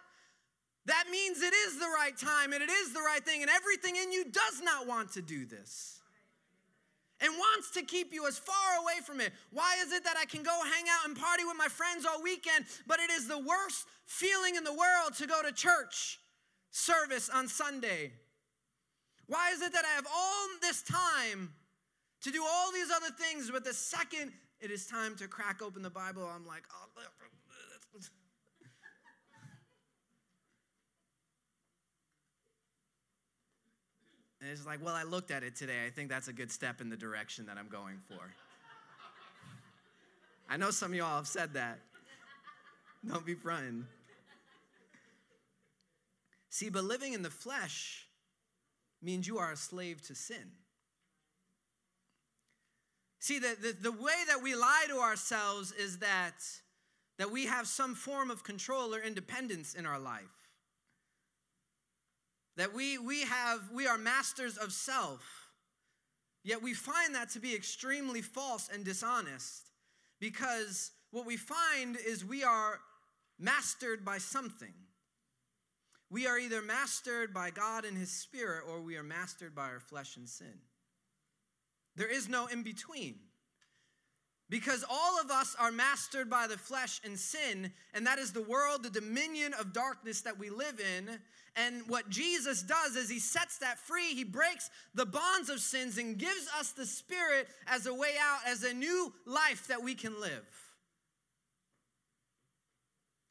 That 0.86 1.06
means 1.12 1.42
it 1.42 1.54
is 1.54 1.80
the 1.80 1.88
right 1.88 2.16
time 2.16 2.54
and 2.54 2.62
it 2.62 2.70
is 2.70 2.94
the 2.94 3.00
right 3.00 3.26
thing, 3.26 3.42
and 3.42 3.50
everything 3.50 3.96
in 3.96 4.12
you 4.12 4.26
does 4.26 4.62
not 4.62 4.88
want 4.88 5.14
to 5.14 5.22
do 5.22 5.46
this 5.46 6.00
and 7.22 7.34
wants 7.34 7.72
to 7.72 7.82
keep 7.82 8.14
you 8.14 8.28
as 8.28 8.38
far 8.38 8.82
away 8.82 9.02
from 9.04 9.22
it. 9.22 9.32
Why 9.52 9.78
is 9.82 9.92
it 9.92 10.04
that 10.04 10.18
I 10.18 10.26
can 10.26 10.44
go 10.44 10.60
hang 10.64 10.86
out 10.90 11.08
and 11.08 11.18
party 11.18 11.44
with 11.46 11.58
my 11.58 11.68
friends 11.68 12.06
all 12.06 12.22
weekend, 12.22 12.66
but 12.88 13.00
it 13.00 13.10
is 13.10 13.28
the 13.28 13.40
worst 13.40 13.88
feeling 14.06 14.56
in 14.56 14.64
the 14.64 14.74
world 14.74 15.16
to 15.18 15.28
go 15.28 15.42
to 15.42 15.52
church 15.52 16.20
service 16.72 17.30
on 17.30 17.48
Sunday? 17.48 18.12
Why 19.28 19.52
is 19.52 19.62
it 19.62 19.74
that 19.74 19.86
I 19.86 19.96
have 19.96 20.08
all 20.14 20.48
this 20.62 20.84
time 20.84 21.54
to 22.22 22.32
do 22.32 22.44
all 22.44 22.72
these 22.72 22.92
other 22.92 23.14
things, 23.18 23.50
but 23.52 23.64
the 23.64 23.74
second 23.74 24.32
it 24.60 24.72
is 24.72 24.88
time 24.88 25.16
to 25.18 25.28
crack 25.28 25.62
open 25.62 25.82
the 25.82 25.90
Bible, 25.90 26.24
I'm 26.24 26.46
like, 26.46 26.64
oh, 26.72 26.86
And 34.46 34.52
it's 34.52 34.64
like, 34.64 34.86
well, 34.86 34.94
I 34.94 35.02
looked 35.02 35.32
at 35.32 35.42
it 35.42 35.56
today. 35.56 35.88
I 35.88 35.90
think 35.90 36.08
that's 36.08 36.28
a 36.28 36.34
good 36.34 36.52
step 36.52 36.80
in 36.80 36.88
the 36.88 36.96
direction 36.96 37.48
that 37.48 37.58
I'm 37.58 37.68
going 37.68 37.98
for. 38.08 38.14
I 40.48 40.56
know 40.56 40.70
some 40.70 40.92
of 40.92 40.96
y'all 40.96 41.16
have 41.16 41.26
said 41.26 41.56
that. 41.56 41.80
Don't 43.08 43.26
be 43.26 43.34
fronting. 43.34 43.88
See, 46.52 46.70
but 46.70 46.84
living 46.84 47.14
in 47.14 47.24
the 47.24 47.32
flesh 47.32 48.06
means 49.02 49.28
you 49.28 49.40
are 49.40 49.52
a 49.52 49.58
slave 49.58 50.04
to 50.04 50.14
sin. 50.14 50.52
See, 53.18 53.40
the, 53.40 53.58
the, 53.60 53.76
the 53.82 53.92
way 53.92 54.14
that 54.28 54.44
we 54.44 54.54
lie 54.54 54.86
to 54.90 55.00
ourselves 55.00 55.72
is 55.72 55.98
that, 55.98 56.36
that 57.18 57.32
we 57.32 57.48
have 57.48 57.66
some 57.66 57.96
form 57.96 58.30
of 58.30 58.44
control 58.44 58.94
or 58.94 59.00
independence 59.00 59.74
in 59.74 59.88
our 59.88 59.98
life. 59.98 60.45
That 62.58 62.74
we, 62.74 62.98
we 62.98 63.22
have, 63.24 63.60
we 63.74 63.88
are 63.88 63.98
masters 63.98 64.58
of 64.58 64.72
self. 64.72 65.50
Yet 66.44 66.62
we 66.62 66.74
find 66.74 67.16
that 67.16 67.32
to 67.32 67.40
be 67.40 67.56
extremely 67.56 68.22
false 68.22 68.70
and 68.72 68.86
dishonest 68.86 69.72
because 70.20 70.92
what 71.12 71.26
we 71.26 71.38
find 71.38 71.98
is 71.98 72.24
we 72.24 72.44
are 72.44 72.80
mastered 73.40 74.06
by 74.06 74.20
something. 74.20 74.74
We 76.10 76.28
are 76.28 76.38
either 76.38 76.62
mastered 76.62 77.34
by 77.34 77.50
God 77.50 77.84
and 77.84 77.98
His 77.98 78.12
Spirit 78.12 78.64
or 78.70 78.80
we 78.82 78.96
are 78.96 79.04
mastered 79.04 79.56
by 79.56 79.70
our 79.70 79.80
flesh 79.80 80.18
and 80.18 80.30
sin. 80.30 80.60
There 81.96 82.12
is 82.12 82.30
no 82.30 82.46
in 82.46 82.64
between. 82.64 83.16
Because 84.50 84.86
all 84.88 85.20
of 85.20 85.32
us 85.32 85.56
are 85.60 85.72
mastered 85.72 86.30
by 86.30 86.46
the 86.46 86.58
flesh 86.58 87.02
and 87.04 87.18
sin, 87.18 87.72
and 87.96 88.06
that 88.06 88.20
is 88.20 88.32
the 88.32 88.44
world, 88.44 88.84
the 88.84 88.92
dominion 88.92 89.54
of 89.60 89.74
darkness 89.74 90.22
that 90.22 90.38
we 90.38 90.52
live 90.52 90.80
in. 90.80 91.20
And 91.56 91.82
what 91.88 92.10
Jesus 92.10 92.62
does 92.62 92.96
is 92.96 93.10
he 93.10 93.18
sets 93.18 93.58
that 93.60 93.80
free. 93.80 94.14
He 94.14 94.24
breaks 94.24 94.70
the 94.94 95.06
bonds 95.06 95.50
of 95.50 95.60
sins 95.60 95.98
and 95.98 96.18
gives 96.18 96.48
us 96.60 96.74
the 96.74 96.86
Spirit 96.86 97.48
as 97.66 97.88
a 97.88 97.94
way 97.94 98.14
out, 98.22 98.40
as 98.46 98.64
a 98.64 98.74
new 98.74 99.12
life 99.26 99.68
that 99.68 99.82
we 99.82 99.96
can 99.96 100.20
live. 100.22 100.46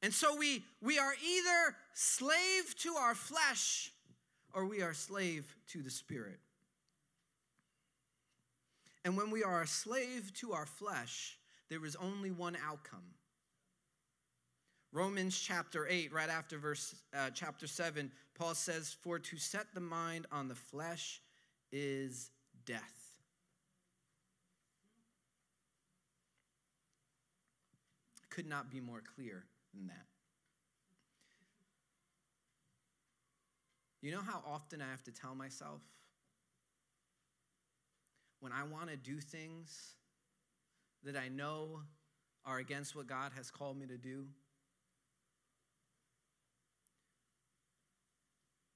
And 0.03 0.13
so 0.13 0.37
we, 0.37 0.65
we 0.83 0.99
are 0.99 1.15
either 1.25 1.77
slave 1.95 2.75
to 2.81 2.95
our 2.95 3.15
flesh 3.15 3.93
or 4.53 4.67
we 4.67 4.83
are 4.83 4.95
slave 4.95 5.55
to 5.69 5.81
the 5.81 5.91
Spirit. 5.91 6.41
And 9.05 9.17
when 9.17 9.31
we 9.31 9.43
are 9.43 9.63
a 9.63 9.67
slave 9.67 10.33
to 10.35 10.53
our 10.53 10.67
flesh, 10.67 11.39
there 11.69 11.85
is 11.85 11.97
only 11.97 12.31
one 12.31 12.57
outcome. 12.67 13.05
Romans 14.93 15.39
chapter 15.39 15.87
8, 15.89 16.13
right 16.13 16.31
after 16.31 16.57
verse 16.57 16.95
uh, 17.15 17.29
chapter 17.35 17.67
7, 17.67 18.11
Paul 18.39 18.55
says, 18.55 18.97
For 19.03 19.19
to 19.19 19.37
set 19.37 19.67
the 19.75 19.81
mind 19.81 20.27
on 20.31 20.49
the 20.49 20.55
flesh 20.55 21.21
is 21.73 22.31
death. 22.65 22.81
Could 28.31 28.47
not 28.47 28.71
be 28.71 28.81
more 28.81 29.03
clear 29.17 29.45
than 29.75 29.89
that. 29.89 30.07
You 34.01 34.13
know 34.13 34.21
how 34.21 34.43
often 34.47 34.81
I 34.81 34.91
have 34.91 35.03
to 35.05 35.13
tell 35.13 35.35
myself 35.35 35.81
when 38.45 38.53
I 38.53 38.63
want 38.65 38.91
to 38.91 38.97
do 38.99 39.21
things 39.21 39.95
that 41.03 41.17
I 41.17 41.29
know 41.29 41.81
are 42.45 42.59
against 42.59 42.95
what 42.95 43.07
God 43.07 43.33
has 43.37 43.51
called 43.51 43.79
me 43.79 43.87
to 43.87 43.97
do? 43.97 44.27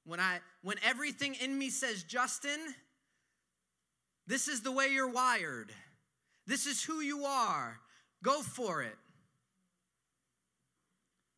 When 0.07 0.20
I 0.20 0.40
when 0.62 0.78
everything 0.83 1.35
in 1.35 1.59
me 1.59 1.68
says, 1.68 2.02
"Justin, 2.02 2.59
this 4.26 4.48
is 4.48 4.62
the 4.62 4.72
way 4.72 4.88
you're 4.88 5.11
wired. 5.11 5.70
This 6.46 6.64
is 6.64 6.83
who 6.83 7.00
you 7.00 7.26
are. 7.26 7.78
Go 8.22 8.42
for 8.42 8.81
it." 8.83 8.96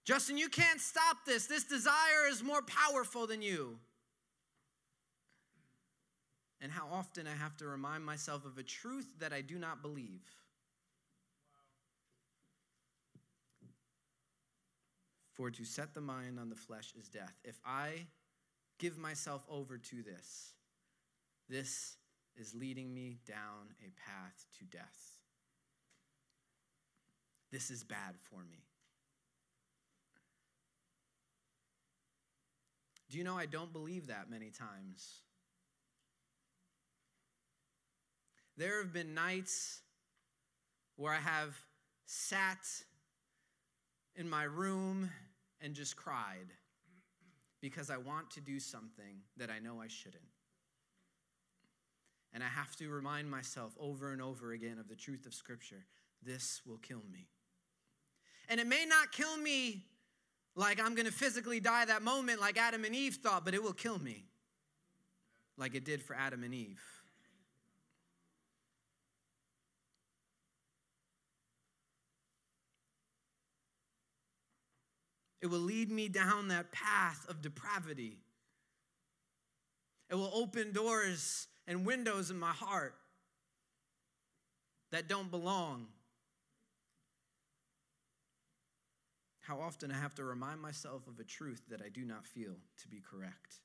Justin, 0.04 0.38
you 0.38 0.48
can't 0.48 0.80
stop 0.80 1.24
this. 1.24 1.46
This 1.46 1.64
desire 1.64 2.28
is 2.28 2.44
more 2.44 2.62
powerful 2.62 3.26
than 3.26 3.42
you. 3.42 3.80
And 6.60 6.70
how 6.70 6.88
often 6.92 7.26
I 7.26 7.34
have 7.34 7.56
to 7.58 7.66
remind 7.66 8.04
myself 8.04 8.44
of 8.44 8.58
a 8.58 8.62
truth 8.62 9.06
that 9.18 9.32
I 9.32 9.40
do 9.40 9.58
not 9.58 9.80
believe. 9.82 10.22
For 15.32 15.50
to 15.50 15.64
set 15.64 15.94
the 15.94 16.02
mind 16.02 16.38
on 16.38 16.50
the 16.50 16.56
flesh 16.56 16.92
is 17.00 17.08
death. 17.08 17.32
If 17.44 17.58
I 17.64 18.06
give 18.78 18.98
myself 18.98 19.42
over 19.48 19.78
to 19.78 20.02
this, 20.02 20.52
this 21.48 21.96
is 22.36 22.54
leading 22.54 22.92
me 22.92 23.18
down 23.26 23.74
a 23.80 23.90
path 24.06 24.46
to 24.58 24.64
death. 24.64 25.16
This 27.50 27.70
is 27.70 27.82
bad 27.82 28.16
for 28.20 28.44
me. 28.50 28.64
Do 33.10 33.18
you 33.18 33.24
know 33.24 33.36
I 33.36 33.46
don't 33.46 33.72
believe 33.72 34.06
that 34.06 34.30
many 34.30 34.50
times? 34.50 35.22
There 38.56 38.82
have 38.82 38.92
been 38.92 39.14
nights 39.14 39.80
where 40.96 41.12
I 41.12 41.20
have 41.20 41.56
sat 42.06 42.66
in 44.16 44.28
my 44.28 44.44
room 44.44 45.10
and 45.60 45.74
just 45.74 45.96
cried 45.96 46.52
because 47.60 47.90
I 47.90 47.96
want 47.96 48.30
to 48.32 48.40
do 48.40 48.58
something 48.58 49.20
that 49.36 49.50
I 49.50 49.58
know 49.58 49.80
I 49.80 49.88
shouldn't. 49.88 50.22
And 52.32 52.42
I 52.42 52.48
have 52.48 52.76
to 52.76 52.88
remind 52.88 53.30
myself 53.30 53.72
over 53.78 54.12
and 54.12 54.22
over 54.22 54.52
again 54.52 54.78
of 54.78 54.88
the 54.88 54.94
truth 54.94 55.26
of 55.26 55.34
Scripture 55.34 55.84
this 56.22 56.60
will 56.66 56.78
kill 56.78 57.02
me. 57.10 57.28
And 58.48 58.60
it 58.60 58.66
may 58.66 58.84
not 58.86 59.12
kill 59.12 59.36
me 59.36 59.84
like 60.54 60.80
I'm 60.80 60.94
to 60.96 61.12
physically 61.12 61.60
die 61.60 61.84
that 61.84 62.02
moment, 62.02 62.40
like 62.40 62.58
Adam 62.58 62.84
and 62.84 62.94
Eve 62.94 63.18
thought, 63.22 63.44
but 63.44 63.54
it 63.54 63.62
will 63.62 63.72
kill 63.72 63.98
me, 63.98 64.24
like 65.56 65.74
it 65.74 65.84
did 65.84 66.02
for 66.02 66.14
Adam 66.14 66.42
and 66.44 66.52
Eve. 66.52 66.82
It 75.40 75.46
will 75.46 75.58
lead 75.58 75.90
me 75.90 76.08
down 76.08 76.48
that 76.48 76.70
path 76.70 77.26
of 77.28 77.40
depravity. 77.40 78.18
It 80.10 80.14
will 80.14 80.30
open 80.34 80.72
doors 80.72 81.46
and 81.66 81.86
windows 81.86 82.30
in 82.30 82.38
my 82.38 82.52
heart 82.52 82.94
that 84.90 85.08
don't 85.08 85.30
belong. 85.30 85.86
how 89.50 89.60
often 89.60 89.90
I 89.90 89.96
have 89.96 90.14
to 90.14 90.22
remind 90.22 90.60
myself 90.60 91.08
of 91.08 91.18
a 91.18 91.24
truth 91.24 91.62
that 91.70 91.82
I 91.84 91.88
do 91.88 92.04
not 92.04 92.24
feel 92.24 92.52
to 92.82 92.88
be 92.88 93.00
correct. 93.00 93.56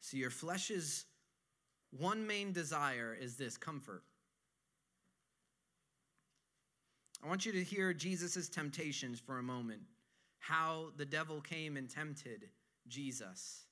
See, 0.00 0.16
your 0.16 0.30
flesh's 0.30 1.04
one 1.90 2.26
main 2.26 2.52
desire 2.52 3.14
is 3.20 3.36
this 3.36 3.58
comfort. 3.58 4.02
I 7.22 7.28
want 7.28 7.44
you 7.44 7.52
to 7.52 7.62
hear 7.62 7.92
Jesus' 7.92 8.48
temptations 8.48 9.20
for 9.20 9.38
a 9.38 9.42
moment, 9.42 9.82
how 10.42 10.86
the 10.96 11.04
devil 11.04 11.40
came 11.40 11.76
and 11.76 11.88
tempted 11.88 12.48
Jesus. 12.88 13.62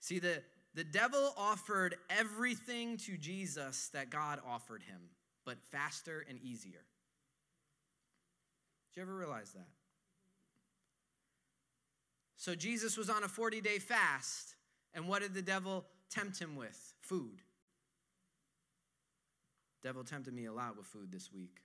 See, 0.00 0.18
the, 0.18 0.42
the 0.74 0.82
devil 0.82 1.32
offered 1.36 1.94
everything 2.10 2.96
to 2.98 3.16
Jesus 3.16 3.90
that 3.94 4.10
God 4.10 4.40
offered 4.44 4.82
him, 4.82 5.00
but 5.46 5.62
faster 5.70 6.26
and 6.28 6.36
easier. 6.42 6.82
Did 8.92 8.96
you 8.96 9.02
ever 9.02 9.14
realize 9.14 9.52
that? 9.52 9.68
So 12.36 12.56
Jesus 12.56 12.96
was 12.96 13.08
on 13.08 13.22
a 13.22 13.28
40 13.28 13.60
day 13.60 13.78
fast, 13.78 14.56
And 14.94 15.06
what 15.06 15.22
did 15.22 15.32
the 15.32 15.42
devil 15.42 15.86
tempt 16.10 16.40
him 16.40 16.56
with? 16.56 16.94
Food. 17.02 17.40
Devil 19.84 20.02
tempted 20.02 20.34
me 20.34 20.46
a 20.46 20.52
lot 20.52 20.76
with 20.76 20.86
food 20.86 21.12
this 21.12 21.32
week. 21.32 21.60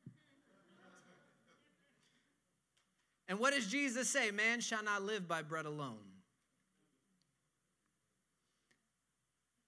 And 3.27 3.39
what 3.39 3.53
does 3.53 3.67
Jesus 3.67 4.09
say? 4.09 4.31
Man 4.31 4.61
shall 4.61 4.83
not 4.83 5.03
live 5.03 5.27
by 5.27 5.41
bread 5.41 5.65
alone, 5.65 5.97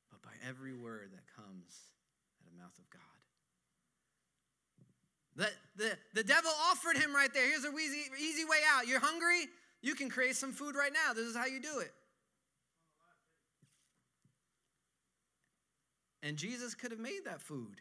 but 0.10 0.22
by 0.22 0.32
every 0.48 0.74
word 0.74 1.12
that 1.14 1.28
comes 1.36 1.76
out 2.42 2.48
of 2.48 2.54
the 2.54 2.62
mouth 2.62 2.78
of 2.78 2.90
God. 2.90 3.02
The, 5.36 5.50
the, 5.76 5.98
the 6.14 6.24
devil 6.24 6.52
offered 6.70 6.98
him 6.98 7.14
right 7.14 7.34
there. 7.34 7.48
Here's 7.48 7.66
a 7.66 7.78
easy, 7.78 8.04
easy 8.20 8.46
way 8.46 8.60
out. 8.74 8.88
You're 8.88 9.00
hungry? 9.00 9.48
You 9.82 9.96
can 9.96 10.10
create 10.10 10.36
some 10.36 10.52
food 10.52 10.76
right 10.76 10.92
now. 10.94 11.14
This 11.14 11.26
is 11.26 11.36
how 11.36 11.46
you 11.46 11.62
do 11.62 11.80
it. 11.80 11.94
And 16.22 16.36
Jesus 16.38 16.76
could 16.76 16.92
have 16.92 17.00
made 17.00 17.22
that 17.26 17.42
food. 17.42 17.80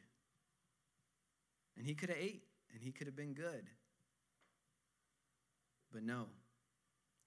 And 1.76 1.86
he 1.86 1.94
could 1.94 2.08
have 2.08 2.18
ate 2.18 2.42
and 2.72 2.82
he 2.82 2.92
could 2.92 3.06
have 3.06 3.16
been 3.16 3.34
good. 3.34 3.66
But 5.92 6.02
no, 6.02 6.26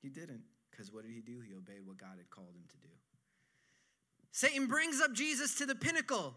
he 0.02 0.10
didn't. 0.10 0.43
Because 0.69 0.91
what 0.91 1.04
did 1.04 1.12
he 1.12 1.21
do? 1.21 1.41
He 1.41 1.54
obeyed 1.54 1.86
what 1.86 1.97
God 1.97 2.17
had 2.17 2.30
called 2.30 2.56
him 2.56 2.63
to 2.69 2.78
do. 2.78 2.93
Satan 4.32 4.67
brings 4.67 5.02
up 5.02 5.13
Jesus 5.13 5.56
to 5.56 5.65
the 5.65 5.76
pinnacle 5.76 6.34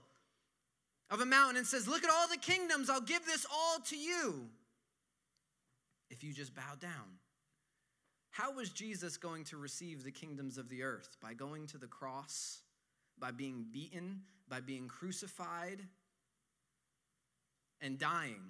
of 1.11 1.21
a 1.21 1.27
mountain 1.27 1.57
and 1.57 1.67
says, 1.67 1.87
Look 1.87 2.03
at 2.03 2.11
all 2.11 2.29
the 2.29 2.39
kingdoms. 2.39 2.91
I'll 2.91 3.01
give 3.01 3.25
this 3.25 3.47
all 3.53 3.79
to 3.87 3.97
you 3.97 4.49
if 6.11 6.25
you 6.25 6.33
just 6.33 6.55
bow 6.55 6.75
down. 6.81 7.19
How 8.31 8.53
was 8.53 8.71
Jesus 8.71 9.17
going 9.17 9.45
to 9.45 9.57
receive 9.57 10.03
the 10.03 10.11
kingdoms 10.11 10.59
of 10.59 10.69
the 10.69 10.83
earth? 10.83 11.17
By 11.23 11.35
going 11.35 11.69
to 11.69 11.79
the 11.79 11.87
cross, 11.87 12.63
by 13.17 13.31
being 13.31 13.67
beaten, 13.71 14.23
by 14.49 14.61
being 14.61 14.89
crucified, 14.89 15.81
and 17.81 17.97
dying, 17.97 18.41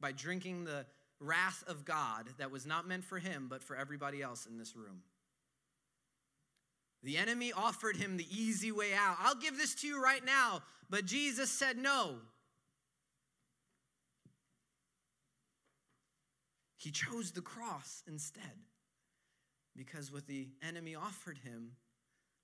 by 0.00 0.10
drinking 0.10 0.64
the 0.64 0.86
wrath 1.22 1.64
of 1.66 1.84
God 1.84 2.28
that 2.38 2.50
was 2.50 2.66
not 2.66 2.86
meant 2.86 3.04
for 3.04 3.18
him, 3.18 3.46
but 3.48 3.62
for 3.62 3.76
everybody 3.76 4.22
else 4.22 4.46
in 4.46 4.58
this 4.58 4.76
room. 4.76 5.02
The 7.02 7.16
enemy 7.16 7.52
offered 7.52 7.96
him 7.96 8.16
the 8.16 8.26
easy 8.30 8.70
way 8.70 8.94
out. 8.94 9.16
I'll 9.20 9.34
give 9.34 9.56
this 9.56 9.74
to 9.76 9.86
you 9.86 10.02
right 10.02 10.24
now. 10.24 10.62
But 10.88 11.04
Jesus 11.04 11.50
said 11.50 11.76
no. 11.76 12.16
He 16.76 16.90
chose 16.90 17.30
the 17.30 17.40
cross 17.40 18.02
instead 18.06 18.42
because 19.76 20.12
what 20.12 20.26
the 20.26 20.48
enemy 20.66 20.94
offered 20.94 21.38
him 21.38 21.72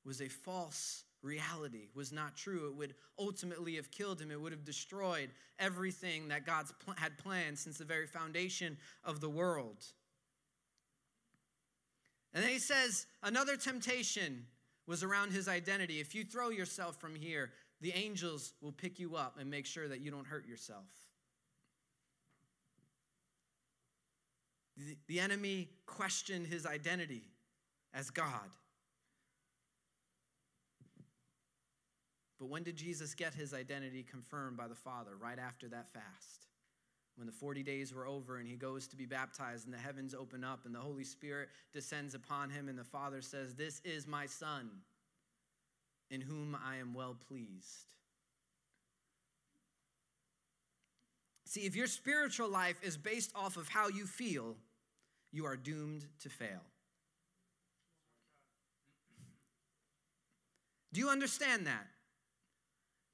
was 0.05 0.21
a 0.21 0.29
false 0.29 1.05
reality, 1.23 1.89
was 1.95 2.13
not 2.13 2.37
true. 2.37 2.69
It 2.69 2.77
would 2.77 2.95
ultimately 3.19 3.77
have 3.77 3.91
killed 3.91 4.21
him, 4.21 4.31
it 4.31 4.41
would 4.41 4.53
have 4.53 4.65
destroyed 4.65 5.31
everything 5.59 6.29
that 6.29 6.47
God 6.47 6.67
pl- 6.85 6.95
had 6.97 7.19
planned 7.19 7.59
since 7.59 7.79
the 7.79 7.85
very 7.85 8.07
foundation 8.07 8.77
of 9.05 9.21
the 9.21 9.29
world. 9.29 9.85
And 12.33 12.43
then 12.43 12.51
he 12.51 12.59
says 12.59 13.07
another 13.23 13.57
temptation 13.57 14.47
was 14.87 15.03
around 15.03 15.33
his 15.33 15.49
identity. 15.49 16.01
If 16.01 16.15
you 16.15 16.25
throw 16.25 16.51
yourself 16.51 17.01
from 17.01 17.15
here, 17.15 17.51
the 17.81 17.93
angels 17.93 18.55
will 18.61 18.73
pick 18.73 18.99
you 18.99 19.17
up 19.17 19.37
and 19.39 19.51
make 19.51 19.67
sure 19.67 19.89
that 19.89 20.01
you 20.01 20.11
don't 20.11 20.27
hurt 20.27 20.47
yourself. 20.47 20.87
The, 24.77 24.97
the 25.07 25.21
enemy 25.21 25.69
questioned 25.87 26.47
his 26.47 26.65
identity 26.65 27.25
as 27.93 28.11
God. 28.11 28.51
But 32.39 32.49
when 32.49 32.63
did 32.63 32.77
Jesus 32.77 33.15
get 33.15 33.35
his 33.35 33.53
identity 33.53 34.05
confirmed 34.09 34.57
by 34.57 34.69
the 34.69 34.75
Father? 34.75 35.11
Right 35.21 35.39
after 35.39 35.69
that 35.69 35.93
fast. 35.93 36.47
When 37.17 37.27
the 37.27 37.33
40 37.33 37.65
days 37.65 37.93
were 37.93 38.07
over 38.07 38.37
and 38.37 38.49
he 38.49 38.55
goes 38.55 38.87
to 38.89 38.97
be 38.97 39.05
baptized 39.05 39.65
and 39.65 39.75
the 39.75 39.79
heavens 39.79 40.15
open 40.15 40.45
up 40.45 40.67
and 40.67 40.75
the 40.75 40.79
Holy 40.79 41.03
Spirit 41.03 41.49
descends 41.73 42.15
upon 42.15 42.49
him 42.49 42.69
and 42.69 42.79
the 42.79 42.85
Father 42.85 43.21
says, 43.21 43.55
This 43.55 43.81
is 43.85 44.07
my 44.07 44.27
Son 44.27 44.71
in 46.11 46.21
whom 46.21 46.57
I 46.65 46.77
am 46.77 46.95
well 46.95 47.17
pleased. 47.29 47.87
See, 51.45 51.63
if 51.63 51.75
your 51.75 51.87
spiritual 51.87 52.49
life 52.49 52.77
is 52.83 52.97
based 52.97 53.33
off 53.35 53.57
of 53.57 53.69
how 53.69 53.89
you 53.89 54.07
feel, 54.07 54.55
you 55.33 55.45
are 55.45 55.57
doomed 55.57 56.05
to 56.21 56.29
fail. 56.29 56.63
Do 60.93 61.01
you 61.01 61.09
understand 61.09 61.67
that? 61.67 61.87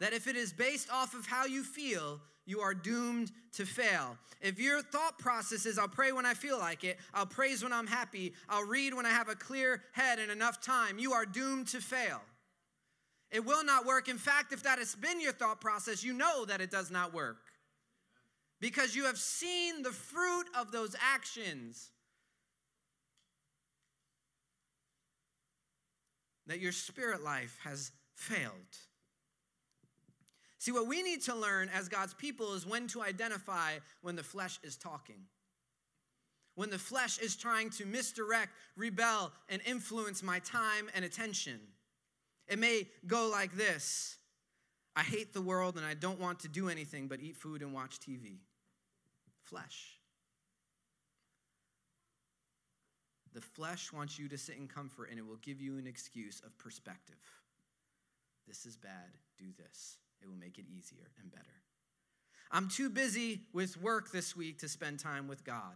That 0.01 0.13
if 0.13 0.27
it 0.27 0.37
is 0.37 0.53
based 0.53 0.91
off 0.91 1.15
of 1.15 1.27
how 1.27 1.47
you 1.47 1.63
feel, 1.63 2.21
you 2.47 2.61
are 2.61 2.75
doomed 2.75 3.31
to 3.53 3.65
fail. 3.65 4.19
If 4.41 4.59
your 4.59 4.83
thought 4.83 5.19
process 5.19 5.65
is, 5.65 5.79
I'll 5.79 5.89
pray 5.89 6.13
when 6.13 6.27
I 6.27 6.35
feel 6.35 6.59
like 6.59 6.85
it, 6.85 6.99
I'll 7.15 7.27
praise 7.27 7.63
when 7.63 7.73
I'm 7.73 7.87
happy, 7.87 8.35
I'll 8.49 8.67
read 8.67 8.93
when 8.93 9.07
I 9.07 9.11
have 9.11 9.29
a 9.29 9.35
clear 9.35 9.83
head 9.93 10.19
and 10.19 10.31
enough 10.31 10.61
time, 10.61 10.99
you 10.99 11.13
are 11.13 11.25
doomed 11.25 11.69
to 11.69 11.81
fail. 11.81 12.21
It 13.31 13.45
will 13.45 13.65
not 13.65 13.87
work. 13.87 14.09
In 14.09 14.19
fact, 14.19 14.53
if 14.53 14.63
that 14.63 14.79
has 14.79 14.95
been 14.95 15.21
your 15.21 15.33
thought 15.33 15.61
process, 15.61 16.05
you 16.05 16.13
know 16.13 16.45
that 16.45 16.61
it 16.61 16.71
does 16.71 16.91
not 16.91 17.15
work. 17.15 17.39
Because 18.61 18.95
you 18.95 19.07
have 19.07 19.19
seen 19.19 19.83
the 19.83 19.91
fruit 19.91 20.47
of 20.59 20.71
those 20.71 20.95
actions. 21.01 21.91
That 26.47 26.61
your 26.61 26.73
spirit 26.73 27.25
life 27.25 27.59
has 27.65 27.91
failed. 28.15 28.53
See, 30.65 30.73
what 30.73 30.87
we 30.87 31.03
need 31.03 31.21
to 31.25 31.35
learn 31.35 31.69
as 31.75 31.91
God's 31.91 32.15
people 32.15 32.55
is 32.55 32.65
when 32.65 32.87
to 32.87 33.03
identify 33.03 33.73
when 34.01 34.17
the 34.17 34.23
flesh 34.23 34.59
is 34.63 34.79
talking. 34.79 35.27
When 36.55 36.71
the 36.71 36.79
flesh 36.79 37.19
is 37.19 37.37
trying 37.37 37.69
to 37.73 37.85
misdirect, 37.85 38.51
rebel, 38.75 39.31
and 39.51 39.61
influence 39.67 40.23
my 40.23 40.39
time 40.39 40.89
and 40.95 41.05
attention. 41.05 41.61
It 42.49 42.59
may 42.59 42.89
go 43.07 43.29
like 43.29 43.55
this 43.55 44.17
I 44.97 45.03
hate 45.03 45.35
the 45.35 45.43
world 45.43 45.77
and 45.77 45.85
I 45.85 45.93
don't 45.93 46.19
want 46.19 46.41
to 46.41 46.49
do 46.49 46.71
anything 46.71 47.09
but 47.09 47.21
eat 47.21 47.37
food 47.37 47.61
and 47.61 47.75
watch 47.75 48.01
TV. 48.01 48.39
Flesh. 49.43 49.99
The 53.35 53.43
flesh 53.43 53.93
wants 53.93 54.19
you 54.19 54.31
to 54.31 54.39
sit 54.39 54.57
in 54.57 54.67
comfort 54.67 55.11
and 55.11 55.19
it 55.19 55.27
will 55.27 55.41
give 55.43 55.61
you 55.61 55.77
an 55.77 55.87
excuse 55.87 56.41
of 56.41 56.57
perspective. 56.57 57.21
This 58.49 58.65
is 58.65 58.79
bad, 58.79 59.19
do 59.39 59.49
this. 59.59 59.99
It 60.25 60.31
will 60.31 60.39
make 60.39 60.59
it 60.59 60.65
easier 60.75 61.11
and 61.21 61.31
better. 61.31 61.45
I'm 62.51 62.69
too 62.69 62.89
busy 62.89 63.43
with 63.53 63.81
work 63.81 64.11
this 64.11 64.35
week 64.35 64.61
to 64.61 64.69
spend 64.69 64.99
time 64.99 65.29
with 65.29 65.45
God. 65.45 65.75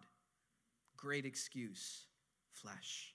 Great 0.97 1.27
excuse, 1.27 2.07
flesh. 2.53 3.13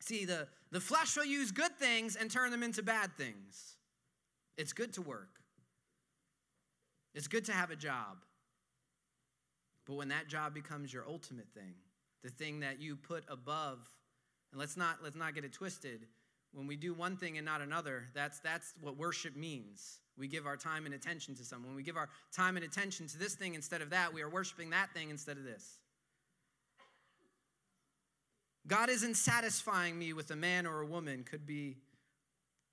See, 0.00 0.24
the, 0.24 0.48
the 0.70 0.80
flesh 0.80 1.16
will 1.16 1.26
use 1.26 1.50
good 1.50 1.76
things 1.78 2.16
and 2.16 2.30
turn 2.30 2.50
them 2.50 2.62
into 2.62 2.82
bad 2.82 3.12
things. 3.18 3.76
It's 4.56 4.72
good 4.72 4.94
to 4.94 5.02
work, 5.02 5.40
it's 7.14 7.28
good 7.28 7.44
to 7.46 7.52
have 7.52 7.70
a 7.70 7.76
job. 7.76 8.18
But 9.84 9.94
when 9.94 10.08
that 10.08 10.26
job 10.26 10.54
becomes 10.54 10.92
your 10.92 11.04
ultimate 11.06 11.46
thing, 11.54 11.74
the 12.24 12.30
thing 12.30 12.60
that 12.60 12.80
you 12.80 12.96
put 12.96 13.24
above, 13.28 13.78
and 14.50 14.58
let's 14.58 14.76
not, 14.76 14.96
let's 15.02 15.14
not 15.14 15.34
get 15.34 15.44
it 15.44 15.52
twisted, 15.52 16.06
when 16.56 16.66
we 16.66 16.74
do 16.74 16.94
one 16.94 17.18
thing 17.18 17.36
and 17.36 17.44
not 17.44 17.60
another, 17.60 18.08
that's, 18.14 18.38
that's 18.38 18.72
what 18.80 18.96
worship 18.96 19.36
means. 19.36 19.98
We 20.16 20.26
give 20.26 20.46
our 20.46 20.56
time 20.56 20.86
and 20.86 20.94
attention 20.94 21.34
to 21.34 21.44
someone. 21.44 21.68
When 21.68 21.76
we 21.76 21.82
give 21.82 21.98
our 21.98 22.08
time 22.34 22.56
and 22.56 22.64
attention 22.64 23.06
to 23.08 23.18
this 23.18 23.34
thing 23.34 23.54
instead 23.54 23.82
of 23.82 23.90
that, 23.90 24.14
we 24.14 24.22
are 24.22 24.30
worshiping 24.30 24.70
that 24.70 24.90
thing 24.94 25.10
instead 25.10 25.36
of 25.36 25.44
this. 25.44 25.76
God 28.66 28.88
isn't 28.88 29.16
satisfying 29.16 29.98
me 29.98 30.14
with 30.14 30.30
a 30.30 30.36
man 30.36 30.66
or 30.66 30.80
a 30.80 30.86
woman, 30.86 31.24
could 31.24 31.44
be 31.46 31.76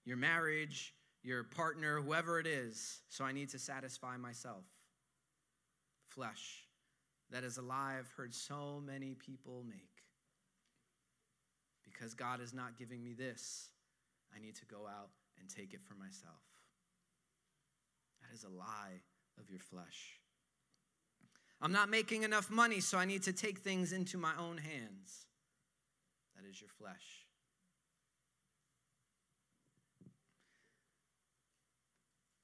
your 0.05 0.15
marriage, 0.15 0.93
your 1.21 1.43
partner, 1.43 1.99
whoever 1.99 2.39
it 2.39 2.47
is. 2.47 3.01
So 3.09 3.25
I 3.25 3.33
need 3.33 3.49
to 3.49 3.59
satisfy 3.59 4.15
myself. 4.15 4.63
Flesh. 6.07 6.63
That 7.31 7.43
is 7.43 7.57
a 7.57 7.61
lie 7.61 7.97
I've 7.99 8.11
heard 8.15 8.33
so 8.33 8.81
many 8.85 9.13
people 9.13 9.65
make. 9.67 9.81
Because 11.83 12.13
God 12.13 12.39
is 12.39 12.53
not 12.53 12.77
giving 12.77 13.03
me 13.03 13.13
this, 13.13 13.69
I 14.35 14.39
need 14.39 14.55
to 14.55 14.65
go 14.65 14.87
out 14.87 15.09
and 15.39 15.49
take 15.49 15.73
it 15.73 15.81
for 15.81 15.95
myself. 15.95 16.41
That 18.21 18.33
is 18.35 18.43
a 18.43 18.49
lie 18.49 19.01
of 19.39 19.49
your 19.49 19.59
flesh. 19.59 20.19
I'm 21.61 21.71
not 21.71 21.89
making 21.89 22.23
enough 22.23 22.49
money, 22.49 22.79
so 22.79 22.97
I 22.97 23.05
need 23.05 23.23
to 23.23 23.33
take 23.33 23.59
things 23.59 23.93
into 23.93 24.17
my 24.17 24.33
own 24.37 24.57
hands. 24.57 25.25
That 26.35 26.49
is 26.49 26.59
your 26.59 26.69
flesh. 26.69 27.25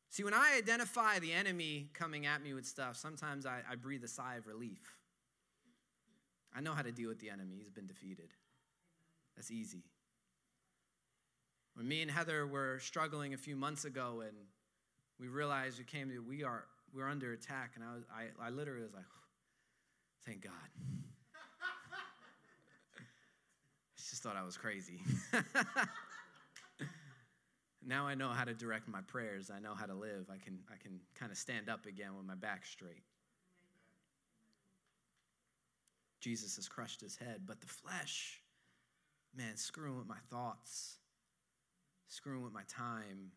See, 0.09 0.23
when 0.23 0.33
I 0.33 0.55
identify 0.57 1.19
the 1.19 1.33
enemy 1.33 1.89
coming 1.93 2.25
at 2.25 2.41
me 2.41 2.53
with 2.53 2.65
stuff, 2.65 2.97
sometimes 2.97 3.45
I, 3.45 3.61
I 3.69 3.75
breathe 3.75 4.03
a 4.03 4.07
sigh 4.07 4.35
of 4.35 4.47
relief. 4.47 4.95
I 6.53 6.61
know 6.61 6.73
how 6.73 6.81
to 6.81 6.91
deal 6.91 7.09
with 7.09 7.19
the 7.19 7.29
enemy, 7.29 7.55
he's 7.57 7.69
been 7.69 7.87
defeated. 7.87 8.29
That's 9.35 9.51
easy. 9.51 9.83
When 11.79 11.87
me 11.87 12.01
and 12.01 12.11
Heather 12.11 12.45
were 12.45 12.77
struggling 12.79 13.33
a 13.33 13.37
few 13.37 13.55
months 13.55 13.85
ago 13.85 14.21
and 14.27 14.35
we 15.17 15.29
realized 15.29 15.77
we 15.77 15.85
came 15.85 16.09
to, 16.09 16.19
we 16.19 16.43
are, 16.43 16.65
we're 16.93 17.07
under 17.07 17.31
attack. 17.31 17.71
And 17.75 17.85
I, 17.85 17.93
was, 17.93 18.03
I, 18.13 18.47
I 18.47 18.49
literally 18.49 18.83
was 18.83 18.93
like, 18.93 19.05
thank 20.25 20.43
God. 20.43 20.51
I 22.97 23.01
just 23.95 24.21
thought 24.21 24.35
I 24.35 24.43
was 24.43 24.57
crazy. 24.57 24.99
now 27.87 28.05
I 28.05 28.13
know 28.13 28.27
how 28.27 28.43
to 28.43 28.53
direct 28.53 28.89
my 28.89 28.99
prayers. 28.99 29.49
I 29.49 29.59
know 29.59 29.73
how 29.73 29.85
to 29.85 29.95
live. 29.95 30.25
I 30.29 30.37
can, 30.37 30.59
I 30.69 30.75
can 30.83 30.99
kind 31.17 31.31
of 31.31 31.37
stand 31.37 31.69
up 31.69 31.85
again 31.85 32.17
with 32.17 32.25
my 32.25 32.35
back 32.35 32.65
straight. 32.65 33.03
Jesus 36.19 36.57
has 36.57 36.67
crushed 36.67 36.99
his 36.99 37.15
head, 37.15 37.43
but 37.45 37.61
the 37.61 37.67
flesh, 37.67 38.41
man, 39.33 39.55
screwing 39.55 39.97
with 39.97 40.09
my 40.09 40.17
thoughts, 40.29 40.98
screwing 42.09 42.43
with 42.43 42.53
my 42.53 42.63
time, 42.67 43.31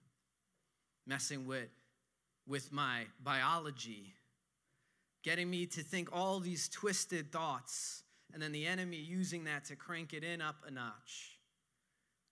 messing 1.07 1.47
with, 1.47 1.69
with 2.47 2.73
my 2.73 3.05
biology, 3.23 4.15
getting 5.23 5.49
me 5.49 5.67
to 5.67 5.83
think 5.83 6.09
all 6.13 6.41
these 6.41 6.69
twisted 6.69 7.31
thoughts, 7.31 8.03
and 8.33 8.43
then 8.43 8.51
the 8.51 8.67
enemy 8.67 8.97
using 8.97 9.45
that 9.45 9.67
to 9.67 9.77
crank 9.77 10.13
it 10.15 10.25
in 10.25 10.41
up 10.41 10.57
a 10.67 10.71
notch. 10.71 11.39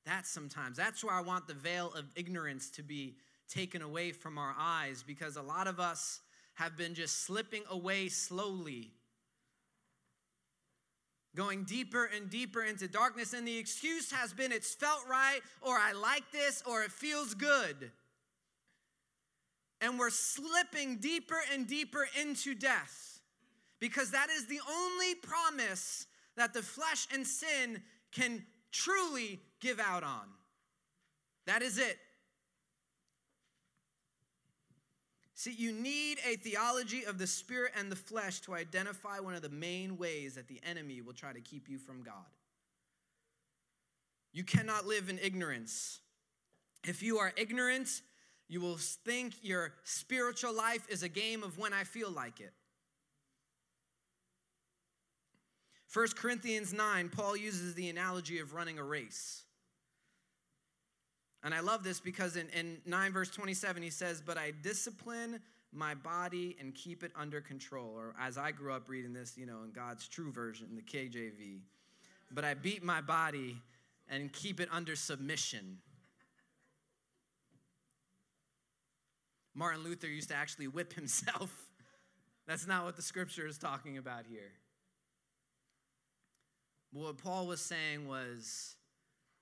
That's 0.06 0.30
sometimes, 0.30 0.76
that's 0.76 1.04
where 1.04 1.14
I 1.14 1.20
want 1.20 1.46
the 1.46 1.54
veil 1.54 1.92
of 1.92 2.06
ignorance 2.16 2.70
to 2.70 2.82
be 2.82 3.16
taken 3.48 3.82
away 3.82 4.12
from 4.12 4.38
our 4.38 4.54
eyes 4.58 5.04
because 5.06 5.36
a 5.36 5.42
lot 5.42 5.66
of 5.66 5.78
us 5.78 6.20
have 6.54 6.76
been 6.76 6.94
just 6.94 7.24
slipping 7.24 7.62
away 7.70 8.08
slowly 8.08 8.92
going 11.36 11.64
deeper 11.64 12.10
and 12.14 12.28
deeper 12.28 12.62
into 12.62 12.88
darkness. 12.88 13.32
And 13.32 13.46
the 13.46 13.58
excuse 13.58 14.10
has 14.12 14.32
been 14.32 14.52
it's 14.52 14.74
felt 14.74 15.06
right, 15.08 15.40
or 15.60 15.76
I 15.76 15.92
like 15.92 16.30
this, 16.32 16.62
or 16.66 16.82
it 16.82 16.90
feels 16.90 17.34
good. 17.34 17.90
And 19.80 19.98
we're 19.98 20.10
slipping 20.10 20.96
deeper 20.96 21.38
and 21.52 21.66
deeper 21.66 22.06
into 22.20 22.54
death 22.54 23.20
because 23.80 24.10
that 24.10 24.28
is 24.30 24.46
the 24.46 24.60
only 24.68 25.14
promise 25.14 26.06
that 26.36 26.52
the 26.52 26.62
flesh 26.62 27.06
and 27.12 27.26
sin 27.26 27.82
can 28.12 28.44
truly 28.72 29.40
give 29.60 29.80
out 29.80 30.02
on. 30.02 30.28
That 31.46 31.62
is 31.62 31.78
it. 31.78 31.98
See, 35.40 35.54
you 35.56 35.72
need 35.72 36.18
a 36.30 36.36
theology 36.36 37.04
of 37.04 37.16
the 37.16 37.26
spirit 37.26 37.72
and 37.74 37.90
the 37.90 37.96
flesh 37.96 38.40
to 38.40 38.52
identify 38.52 39.20
one 39.20 39.32
of 39.32 39.40
the 39.40 39.48
main 39.48 39.96
ways 39.96 40.34
that 40.34 40.48
the 40.48 40.60
enemy 40.62 41.00
will 41.00 41.14
try 41.14 41.32
to 41.32 41.40
keep 41.40 41.66
you 41.66 41.78
from 41.78 42.02
God. 42.02 42.28
You 44.34 44.44
cannot 44.44 44.84
live 44.84 45.08
in 45.08 45.18
ignorance. 45.18 46.00
If 46.84 47.02
you 47.02 47.16
are 47.20 47.32
ignorant, 47.38 48.02
you 48.50 48.60
will 48.60 48.76
think 48.76 49.32
your 49.40 49.72
spiritual 49.82 50.52
life 50.52 50.86
is 50.90 51.02
a 51.02 51.08
game 51.08 51.42
of 51.42 51.56
when 51.56 51.72
I 51.72 51.84
feel 51.84 52.10
like 52.10 52.38
it. 52.40 52.52
1 55.94 56.08
Corinthians 56.16 56.74
9, 56.74 57.08
Paul 57.08 57.34
uses 57.34 57.74
the 57.74 57.88
analogy 57.88 58.40
of 58.40 58.52
running 58.52 58.78
a 58.78 58.84
race. 58.84 59.44
And 61.42 61.54
I 61.54 61.60
love 61.60 61.82
this 61.82 62.00
because 62.00 62.36
in, 62.36 62.48
in 62.50 62.78
9 62.86 63.12
verse 63.12 63.30
27, 63.30 63.82
he 63.82 63.90
says, 63.90 64.22
But 64.24 64.36
I 64.36 64.52
discipline 64.62 65.40
my 65.72 65.94
body 65.94 66.56
and 66.60 66.74
keep 66.74 67.02
it 67.02 67.12
under 67.16 67.40
control. 67.40 67.94
Or 67.96 68.14
as 68.20 68.36
I 68.36 68.50
grew 68.50 68.72
up 68.72 68.88
reading 68.88 69.12
this, 69.12 69.36
you 69.36 69.46
know, 69.46 69.62
in 69.64 69.70
God's 69.72 70.06
true 70.08 70.30
version, 70.30 70.68
the 70.74 70.82
KJV. 70.82 71.60
But 72.30 72.44
I 72.44 72.54
beat 72.54 72.82
my 72.82 73.00
body 73.00 73.56
and 74.08 74.32
keep 74.32 74.60
it 74.60 74.68
under 74.70 74.96
submission. 74.96 75.78
Martin 79.54 79.82
Luther 79.82 80.08
used 80.08 80.28
to 80.28 80.34
actually 80.34 80.68
whip 80.68 80.92
himself. 80.94 81.50
That's 82.46 82.66
not 82.66 82.84
what 82.84 82.96
the 82.96 83.02
scripture 83.02 83.46
is 83.46 83.58
talking 83.58 83.96
about 83.98 84.24
here. 84.28 84.52
What 86.92 87.18
Paul 87.18 87.46
was 87.46 87.60
saying 87.60 88.08
was 88.08 88.74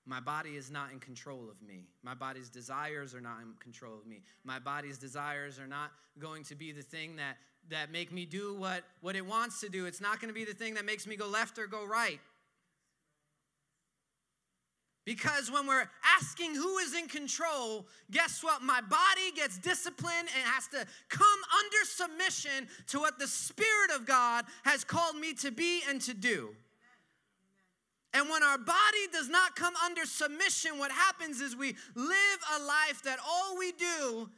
my 0.09 0.19
body 0.19 0.55
is 0.55 0.71
not 0.71 0.91
in 0.91 0.99
control 0.99 1.47
of 1.51 1.61
me. 1.61 1.85
My 2.01 2.15
body's 2.15 2.49
desires 2.49 3.13
are 3.13 3.21
not 3.21 3.41
in 3.41 3.53
control 3.59 3.93
of 3.93 4.07
me. 4.07 4.23
My 4.43 4.57
body's 4.57 4.97
desires 4.97 5.59
are 5.59 5.67
not 5.67 5.91
going 6.17 6.43
to 6.45 6.55
be 6.55 6.71
the 6.71 6.81
thing 6.81 7.17
that, 7.17 7.37
that 7.69 7.91
make 7.91 8.11
me 8.11 8.25
do 8.25 8.55
what, 8.55 8.83
what 9.01 9.15
it 9.15 9.23
wants 9.23 9.61
to 9.61 9.69
do. 9.69 9.85
It's 9.85 10.01
not 10.01 10.19
going 10.19 10.33
to 10.33 10.33
be 10.33 10.45
the 10.45 10.55
thing 10.55 10.73
that 10.73 10.85
makes 10.85 11.05
me 11.05 11.15
go 11.15 11.27
left 11.27 11.59
or 11.59 11.67
go 11.67 11.85
right. 11.85 12.19
Because 15.05 15.51
when 15.51 15.67
we're 15.67 15.87
asking 16.19 16.55
who 16.55 16.79
is 16.79 16.95
in 16.95 17.07
control, 17.07 17.85
guess 18.09 18.43
what? 18.43 18.63
My 18.63 18.81
body 18.81 19.31
gets 19.35 19.59
disciplined 19.59 20.27
and 20.35 20.43
has 20.43 20.67
to 20.69 20.85
come 21.09 21.27
under 21.59 21.85
submission 21.85 22.67
to 22.87 22.99
what 22.99 23.19
the 23.19 23.27
Spirit 23.27 23.91
of 23.95 24.07
God 24.07 24.45
has 24.63 24.83
called 24.83 25.17
me 25.17 25.33
to 25.35 25.51
be 25.51 25.81
and 25.87 26.01
to 26.01 26.15
do. 26.15 26.55
And 28.13 28.29
when 28.29 28.41
our 28.41 28.57
body 28.57 29.07
does 29.11 29.29
not 29.29 29.55
come 29.55 29.73
under 29.85 30.05
submission, 30.05 30.79
what 30.79 30.91
happens 30.91 31.41
is 31.41 31.55
we 31.55 31.75
live 31.95 32.39
a 32.57 32.63
life 32.63 33.03
that 33.03 33.19
all 33.25 33.57
we 33.57 33.71
do 33.73 34.29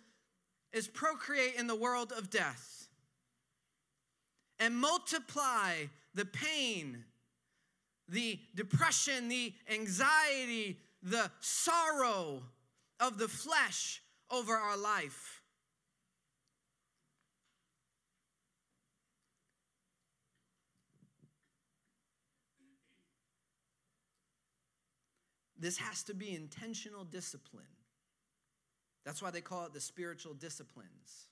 is 0.74 0.88
procreate 0.88 1.56
in 1.56 1.68
the 1.68 1.76
world 1.76 2.12
of 2.18 2.30
death 2.30 2.88
and 4.60 4.76
multiply 4.76 5.74
the 6.14 6.26
pain, 6.26 7.04
the 8.08 8.40
depression, 8.56 9.30
the 9.30 9.54
anxiety, 9.70 10.78
the 11.02 11.32
sorrow 11.40 12.44
of 13.00 13.18
the 13.18 13.28
flesh 13.28 14.02
over 14.30 14.54
our 14.54 14.78
life. 14.78 15.41
This 25.62 25.78
has 25.78 26.02
to 26.04 26.16
be 26.16 26.34
intentional 26.34 27.04
discipline. 27.04 27.64
That's 29.06 29.22
why 29.22 29.30
they 29.30 29.42
call 29.42 29.68
it 29.68 29.74
the 29.74 29.80
spiritual 29.80 30.34
disciplines. 30.34 31.28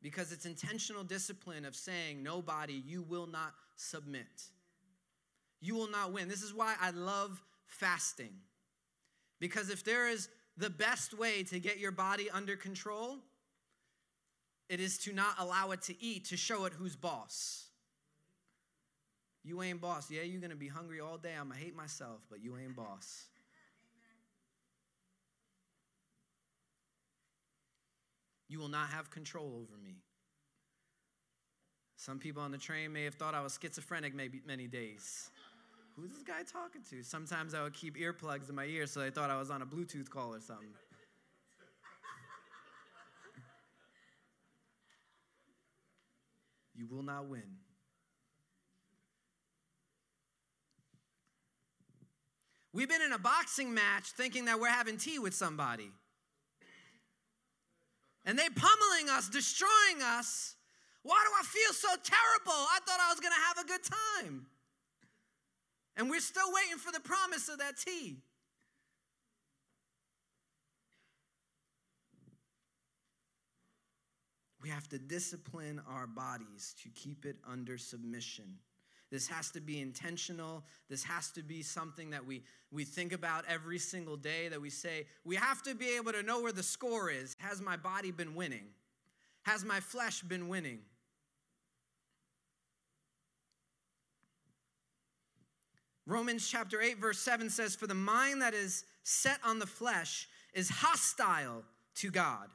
Because 0.00 0.32
it's 0.32 0.46
intentional 0.46 1.04
discipline 1.04 1.66
of 1.66 1.76
saying, 1.76 2.22
nobody, 2.22 2.82
you 2.86 3.02
will 3.02 3.26
not 3.26 3.52
submit. 3.76 4.26
You 5.60 5.74
will 5.74 5.90
not 5.90 6.12
win. 6.12 6.28
This 6.28 6.42
is 6.42 6.54
why 6.54 6.74
I 6.80 6.90
love 6.90 7.42
fasting. 7.66 8.32
Because 9.40 9.68
if 9.68 9.84
there 9.84 10.08
is 10.08 10.30
the 10.56 10.70
best 10.70 11.18
way 11.18 11.42
to 11.44 11.60
get 11.60 11.78
your 11.78 11.92
body 11.92 12.30
under 12.30 12.56
control, 12.56 13.18
it 14.70 14.80
is 14.80 14.96
to 14.98 15.12
not 15.12 15.34
allow 15.38 15.72
it 15.72 15.82
to 15.82 16.02
eat, 16.02 16.26
to 16.26 16.36
show 16.38 16.64
it 16.64 16.72
who's 16.72 16.96
boss. 16.96 17.67
You 19.48 19.62
ain't 19.62 19.80
boss. 19.80 20.10
Yeah, 20.10 20.20
you're 20.22 20.42
going 20.42 20.50
to 20.50 20.56
be 20.56 20.68
hungry 20.68 21.00
all 21.00 21.16
day. 21.16 21.32
I'm 21.32 21.48
going 21.48 21.58
to 21.58 21.64
hate 21.64 21.74
myself, 21.74 22.18
but 22.28 22.44
you 22.44 22.58
ain't 22.58 22.76
boss. 22.76 23.28
You 28.46 28.58
will 28.58 28.68
not 28.68 28.90
have 28.90 29.10
control 29.10 29.46
over 29.54 29.82
me. 29.82 30.02
Some 31.96 32.18
people 32.18 32.42
on 32.42 32.52
the 32.52 32.58
train 32.58 32.92
may 32.92 33.04
have 33.04 33.14
thought 33.14 33.34
I 33.34 33.40
was 33.40 33.58
schizophrenic 33.60 34.14
maybe 34.14 34.42
many 34.46 34.66
days. 34.66 35.30
Who's 35.96 36.10
this 36.10 36.22
guy 36.22 36.42
talking 36.42 36.82
to? 36.90 37.02
Sometimes 37.02 37.54
I 37.54 37.62
would 37.62 37.72
keep 37.72 37.96
earplugs 37.96 38.50
in 38.50 38.54
my 38.54 38.66
ear 38.66 38.86
so 38.86 39.00
they 39.00 39.08
thought 39.08 39.30
I 39.30 39.38
was 39.38 39.50
on 39.50 39.62
a 39.62 39.66
Bluetooth 39.66 40.10
call 40.10 40.34
or 40.34 40.40
something. 40.40 40.68
you 46.76 46.86
will 46.86 47.02
not 47.02 47.26
win. 47.28 47.56
We've 52.78 52.88
been 52.88 53.02
in 53.02 53.10
a 53.10 53.18
boxing 53.18 53.74
match 53.74 54.12
thinking 54.12 54.44
that 54.44 54.60
we're 54.60 54.68
having 54.68 54.98
tea 54.98 55.18
with 55.18 55.34
somebody. 55.34 55.90
And 58.24 58.38
they 58.38 58.48
pummeling 58.48 59.10
us, 59.10 59.28
destroying 59.28 60.00
us. 60.00 60.54
Why 61.02 61.16
do 61.26 61.32
I 61.40 61.44
feel 61.44 61.72
so 61.72 61.88
terrible? 61.88 62.52
I 62.52 62.78
thought 62.86 63.00
I 63.00 63.10
was 63.10 63.18
going 63.18 63.32
to 63.32 63.40
have 63.48 63.64
a 63.64 63.66
good 63.66 63.80
time. 64.22 64.46
And 65.96 66.08
we're 66.08 66.20
still 66.20 66.52
waiting 66.52 66.78
for 66.78 66.92
the 66.92 67.00
promise 67.00 67.48
of 67.48 67.58
that 67.58 67.78
tea. 67.78 68.18
We 74.62 74.68
have 74.68 74.88
to 74.90 74.98
discipline 75.00 75.82
our 75.88 76.06
bodies 76.06 76.76
to 76.84 76.90
keep 76.90 77.26
it 77.26 77.38
under 77.44 77.76
submission. 77.76 78.58
This 79.10 79.26
has 79.28 79.50
to 79.52 79.60
be 79.60 79.80
intentional. 79.80 80.64
This 80.90 81.02
has 81.04 81.30
to 81.32 81.42
be 81.42 81.62
something 81.62 82.10
that 82.10 82.26
we, 82.26 82.42
we 82.70 82.84
think 82.84 83.12
about 83.12 83.44
every 83.48 83.78
single 83.78 84.16
day, 84.16 84.48
that 84.48 84.60
we 84.60 84.70
say, 84.70 85.06
we 85.24 85.36
have 85.36 85.62
to 85.62 85.74
be 85.74 85.96
able 85.96 86.12
to 86.12 86.22
know 86.22 86.42
where 86.42 86.52
the 86.52 86.62
score 86.62 87.10
is. 87.10 87.34
Has 87.38 87.60
my 87.62 87.76
body 87.76 88.10
been 88.10 88.34
winning? 88.34 88.66
Has 89.44 89.64
my 89.64 89.80
flesh 89.80 90.22
been 90.22 90.48
winning? 90.48 90.80
Romans 96.08 96.48
chapter 96.48 96.80
8, 96.80 96.98
verse 96.98 97.18
7 97.18 97.50
says, 97.50 97.76
For 97.76 97.86
the 97.86 97.94
mind 97.94 98.42
that 98.42 98.54
is 98.54 98.84
set 99.02 99.38
on 99.44 99.58
the 99.58 99.66
flesh 99.66 100.26
is 100.54 100.70
hostile 100.70 101.64
to 101.96 102.10
God, 102.10 102.48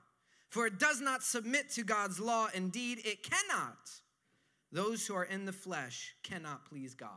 for 0.49 0.65
it 0.65 0.79
does 0.79 1.01
not 1.01 1.23
submit 1.23 1.69
to 1.71 1.83
God's 1.83 2.19
law. 2.19 2.47
Indeed, 2.53 2.99
it 3.05 3.23
cannot. 3.23 3.77
Those 4.73 5.05
who 5.05 5.13
are 5.15 5.23
in 5.23 5.45
the 5.45 5.53
flesh 5.53 6.15
cannot 6.23 6.65
please 6.65 6.95
God. 6.95 7.09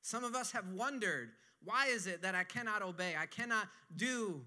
Some 0.00 0.22
of 0.22 0.36
us 0.36 0.52
have 0.52 0.68
wondered 0.68 1.30
why 1.64 1.86
is 1.86 2.06
it 2.06 2.22
that 2.22 2.34
I 2.34 2.44
cannot 2.44 2.82
obey? 2.82 3.14
I 3.18 3.26
cannot 3.26 3.68
do 3.96 4.42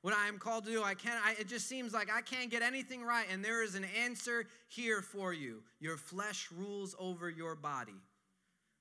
what 0.00 0.14
I 0.14 0.28
am 0.28 0.38
called 0.38 0.64
to 0.64 0.70
do. 0.70 0.82
I 0.82 0.94
can't, 0.94 1.20
I, 1.24 1.34
it 1.38 1.48
just 1.48 1.68
seems 1.68 1.92
like 1.92 2.08
I 2.10 2.22
can't 2.22 2.50
get 2.50 2.62
anything 2.62 3.02
right. 3.02 3.26
And 3.30 3.44
there 3.44 3.62
is 3.62 3.74
an 3.74 3.84
answer 4.00 4.46
here 4.68 5.02
for 5.02 5.32
you. 5.34 5.62
Your 5.80 5.96
flesh 5.96 6.48
rules 6.56 6.94
over 6.98 7.28
your 7.28 7.56
body. 7.56 8.00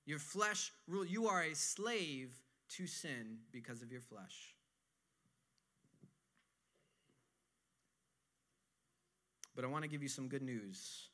Your 0.06 0.20
flesh 0.20 0.72
rule. 0.88 1.06
You 1.06 1.28
are 1.28 1.42
a 1.42 1.56
slave 1.56 2.40
to 2.78 2.88
sin 2.88 3.40
because 3.52 3.82
of 3.82 3.92
your 3.92 4.02
flesh. 4.02 4.56
But 9.62 9.67
I 9.67 9.71
want 9.71 9.84
to 9.84 9.89
give 9.89 10.02
you 10.02 10.10
some 10.10 10.28
good 10.28 10.41
news 10.41 11.10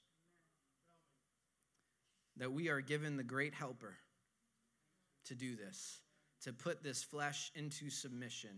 that 2.38 2.49
we 2.49 2.69
are 2.69 2.79
given 2.79 3.17
the 3.17 3.23
great 3.23 3.53
helper 3.53 3.97
to 5.25 5.36
do 5.36 5.57
this, 5.57 5.99
to 6.43 6.53
put 6.53 6.81
this 6.81 7.03
flesh 7.03 7.51
into 7.55 7.89
submission, 7.89 8.51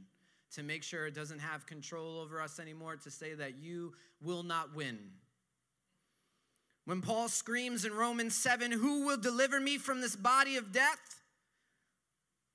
to 0.53 0.61
make 0.61 0.83
sure 0.83 1.07
it 1.07 1.15
doesn't 1.15 1.39
have 1.39 1.65
control 1.65 2.19
over 2.19 2.39
us 2.39 2.59
anymore, 2.59 2.97
to 2.97 3.09
say 3.09 3.33
that 3.33 3.57
you 3.57 3.93
will 4.21 4.43
not 4.43 4.75
win. 4.75 4.99
When 6.85 7.01
Paul 7.01 7.27
screams 7.27 7.83
in 7.83 7.91
Romans 7.91 8.35
7, 8.35 8.71
Who 8.71 9.07
will 9.07 9.17
deliver 9.17 9.59
me 9.59 9.79
from 9.79 10.01
this 10.01 10.15
body 10.15 10.57
of 10.57 10.71
death? 10.71 11.23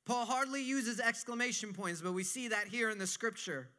Paul 0.06 0.26
hardly 0.26 0.62
uses 0.62 1.00
exclamation 1.00 1.72
points, 1.72 2.00
but 2.00 2.12
we 2.12 2.22
see 2.22 2.46
that 2.46 2.68
here 2.68 2.90
in 2.90 2.98
the 2.98 3.08
scripture 3.08 3.70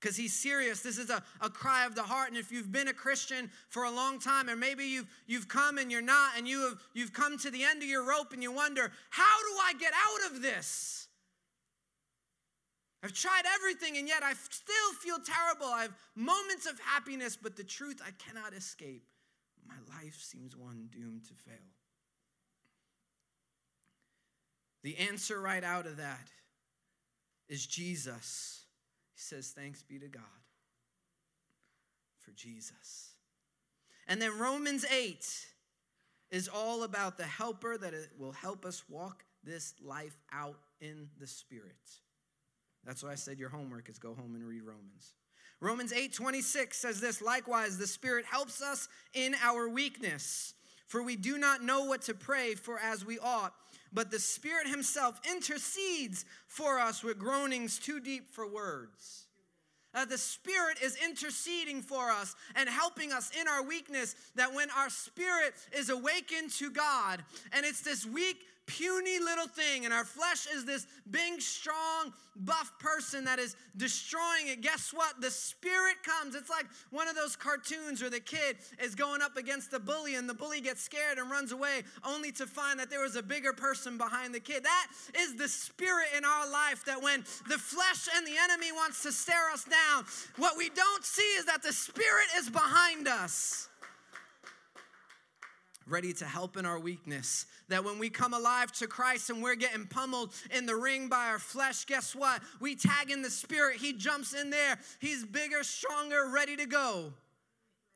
because 0.00 0.16
he's 0.16 0.34
serious. 0.34 0.82
This 0.82 0.98
is 0.98 1.10
a, 1.10 1.22
a 1.40 1.48
cry 1.48 1.86
of 1.86 1.94
the 1.94 2.02
heart. 2.02 2.28
And 2.28 2.36
if 2.36 2.52
you've 2.52 2.70
been 2.70 2.88
a 2.88 2.92
Christian 2.92 3.50
for 3.68 3.84
a 3.84 3.90
long 3.90 4.18
time, 4.18 4.48
or 4.48 4.56
maybe 4.56 4.84
you've, 4.84 5.06
you've 5.26 5.48
come 5.48 5.78
and 5.78 5.90
you're 5.90 6.02
not, 6.02 6.32
and 6.36 6.46
you 6.46 6.60
have, 6.68 6.78
you've 6.94 7.12
come 7.12 7.38
to 7.38 7.50
the 7.50 7.64
end 7.64 7.82
of 7.82 7.88
your 7.88 8.06
rope 8.06 8.32
and 8.32 8.42
you 8.42 8.52
wonder, 8.52 8.92
how 9.10 9.24
do 9.24 9.58
I 9.64 9.72
get 9.78 9.92
out 9.94 10.32
of 10.32 10.42
this? 10.42 11.08
I've 13.02 13.12
tried 13.12 13.44
everything 13.54 13.96
and 13.96 14.08
yet 14.08 14.22
I 14.22 14.34
still 14.34 14.92
feel 15.00 15.18
terrible. 15.18 15.66
I 15.66 15.82
have 15.82 15.94
moments 16.14 16.66
of 16.66 16.78
happiness, 16.80 17.36
but 17.36 17.56
the 17.56 17.64
truth 17.64 18.00
I 18.04 18.10
cannot 18.10 18.52
escape. 18.52 19.04
My 19.66 19.74
life 19.96 20.18
seems 20.20 20.56
one 20.56 20.88
doomed 20.92 21.24
to 21.24 21.34
fail. 21.34 21.54
The 24.82 24.96
answer 24.98 25.40
right 25.40 25.64
out 25.64 25.86
of 25.86 25.96
that 25.96 26.28
is 27.48 27.66
Jesus. 27.66 28.65
He 29.16 29.20
says, 29.22 29.52
Thanks 29.56 29.82
be 29.82 29.98
to 29.98 30.08
God 30.08 30.22
for 32.20 32.32
Jesus. 32.32 33.14
And 34.06 34.20
then 34.20 34.38
Romans 34.38 34.84
8 34.84 35.26
is 36.30 36.48
all 36.48 36.82
about 36.82 37.16
the 37.16 37.24
helper 37.24 37.78
that 37.78 37.94
will 38.18 38.32
help 38.32 38.66
us 38.66 38.84
walk 38.90 39.24
this 39.42 39.72
life 39.82 40.18
out 40.30 40.58
in 40.82 41.08
the 41.18 41.26
Spirit. 41.26 41.74
That's 42.84 43.02
why 43.02 43.12
I 43.12 43.14
said 43.14 43.38
your 43.38 43.48
homework 43.48 43.88
is 43.88 43.98
go 43.98 44.14
home 44.14 44.34
and 44.34 44.46
read 44.46 44.62
Romans. 44.62 45.14
Romans 45.60 45.94
8 45.94 46.12
26 46.12 46.76
says 46.76 47.00
this 47.00 47.22
likewise, 47.22 47.78
the 47.78 47.86
Spirit 47.86 48.26
helps 48.26 48.60
us 48.60 48.86
in 49.14 49.34
our 49.42 49.66
weakness, 49.66 50.52
for 50.86 51.02
we 51.02 51.16
do 51.16 51.38
not 51.38 51.62
know 51.62 51.86
what 51.86 52.02
to 52.02 52.14
pray 52.14 52.54
for 52.54 52.78
as 52.78 53.02
we 53.02 53.18
ought, 53.18 53.54
but 53.96 54.10
the 54.10 54.18
Spirit 54.18 54.68
Himself 54.68 55.18
intercedes 55.28 56.26
for 56.46 56.78
us 56.78 57.02
with 57.02 57.18
groanings 57.18 57.78
too 57.78 57.98
deep 57.98 58.30
for 58.30 58.46
words. 58.46 59.24
Uh, 59.94 60.04
the 60.04 60.18
Spirit 60.18 60.76
is 60.84 60.98
interceding 61.02 61.80
for 61.80 62.10
us 62.10 62.36
and 62.56 62.68
helping 62.68 63.10
us 63.10 63.30
in 63.40 63.48
our 63.48 63.62
weakness. 63.62 64.14
That 64.34 64.54
when 64.54 64.68
our 64.76 64.90
spirit 64.90 65.54
is 65.72 65.88
awakened 65.88 66.50
to 66.58 66.70
God, 66.70 67.24
and 67.54 67.64
it's 67.64 67.80
this 67.80 68.04
weak, 68.04 68.36
puny 68.66 69.18
little 69.18 69.46
thing, 69.46 69.84
and 69.84 69.94
our 69.94 70.04
flesh 70.04 70.46
is 70.52 70.64
this 70.64 70.86
big, 71.10 71.40
strong, 71.40 72.12
buff 72.36 72.72
person 72.78 73.24
that 73.24 73.38
is 73.38 73.56
destroying 73.76 74.48
it. 74.48 74.60
Guess 74.60 74.92
what? 74.92 75.20
The 75.20 75.30
Spirit 75.30 75.96
comes. 76.04 76.34
It's 76.34 76.50
like 76.50 76.66
one 76.90 77.08
of 77.08 77.14
those 77.14 77.36
cartoons 77.36 78.02
where 78.02 78.10
the 78.10 78.20
kid 78.20 78.56
is 78.82 78.94
going 78.94 79.22
up 79.22 79.36
against 79.36 79.70
the 79.70 79.80
bully, 79.80 80.16
and 80.16 80.28
the 80.28 80.34
bully 80.34 80.60
gets 80.60 80.82
scared 80.82 81.18
and 81.18 81.30
runs 81.30 81.52
away, 81.52 81.82
only 82.04 82.32
to 82.32 82.46
find 82.46 82.78
that 82.78 82.90
there 82.90 83.02
was 83.02 83.16
a 83.16 83.22
bigger 83.22 83.52
person 83.52 83.96
behind 83.96 84.34
the 84.34 84.40
kid. 84.40 84.64
That 84.64 84.86
is 85.18 85.36
the 85.36 85.48
Spirit 85.48 86.08
in 86.16 86.24
our 86.24 86.50
life 86.50 86.84
that 86.84 87.02
when 87.02 87.20
the 87.48 87.58
flesh 87.58 88.08
and 88.16 88.26
the 88.26 88.36
enemy 88.42 88.72
wants 88.72 89.02
to 89.04 89.12
stare 89.12 89.50
us 89.52 89.64
down, 89.64 90.04
what 90.36 90.56
we 90.56 90.68
don't 90.70 91.04
see 91.04 91.22
is 91.38 91.46
that 91.46 91.62
the 91.62 91.72
Spirit 91.72 92.26
is 92.36 92.50
behind 92.50 93.08
us 93.08 93.68
ready 95.86 96.12
to 96.14 96.24
help 96.24 96.56
in 96.56 96.66
our 96.66 96.78
weakness. 96.78 97.46
That 97.68 97.84
when 97.84 97.98
we 97.98 98.10
come 98.10 98.34
alive 98.34 98.72
to 98.72 98.86
Christ 98.86 99.30
and 99.30 99.42
we're 99.42 99.54
getting 99.54 99.86
pummeled 99.86 100.32
in 100.50 100.66
the 100.66 100.76
ring 100.76 101.08
by 101.08 101.26
our 101.26 101.38
flesh, 101.38 101.84
guess 101.84 102.14
what? 102.14 102.42
We 102.60 102.74
tag 102.74 103.10
in 103.10 103.22
the 103.22 103.30
Spirit. 103.30 103.76
He 103.76 103.92
jumps 103.92 104.34
in 104.34 104.50
there. 104.50 104.78
He's 105.00 105.24
bigger, 105.24 105.62
stronger, 105.62 106.28
ready 106.32 106.56
to 106.56 106.66
go. 106.66 107.12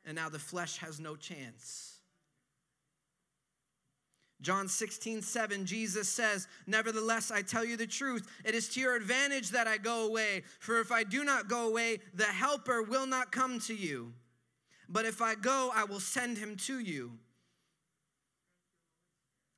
And 0.05 0.15
now 0.15 0.29
the 0.29 0.39
flesh 0.39 0.77
has 0.77 0.99
no 0.99 1.15
chance. 1.15 1.91
John 4.41 4.67
16, 4.67 5.21
7, 5.21 5.65
Jesus 5.65 6.09
says, 6.09 6.47
Nevertheless, 6.65 7.29
I 7.29 7.43
tell 7.43 7.63
you 7.63 7.77
the 7.77 7.85
truth. 7.85 8.27
It 8.43 8.55
is 8.55 8.69
to 8.69 8.79
your 8.79 8.95
advantage 8.95 9.49
that 9.51 9.67
I 9.67 9.77
go 9.77 10.07
away. 10.07 10.43
For 10.59 10.79
if 10.79 10.91
I 10.91 11.03
do 11.03 11.23
not 11.23 11.47
go 11.47 11.67
away, 11.67 11.99
the 12.15 12.23
Helper 12.23 12.81
will 12.81 13.05
not 13.05 13.31
come 13.31 13.59
to 13.61 13.75
you. 13.75 14.13
But 14.89 15.05
if 15.05 15.21
I 15.21 15.35
go, 15.35 15.71
I 15.73 15.83
will 15.83 15.99
send 15.99 16.39
him 16.39 16.55
to 16.57 16.79
you. 16.79 17.11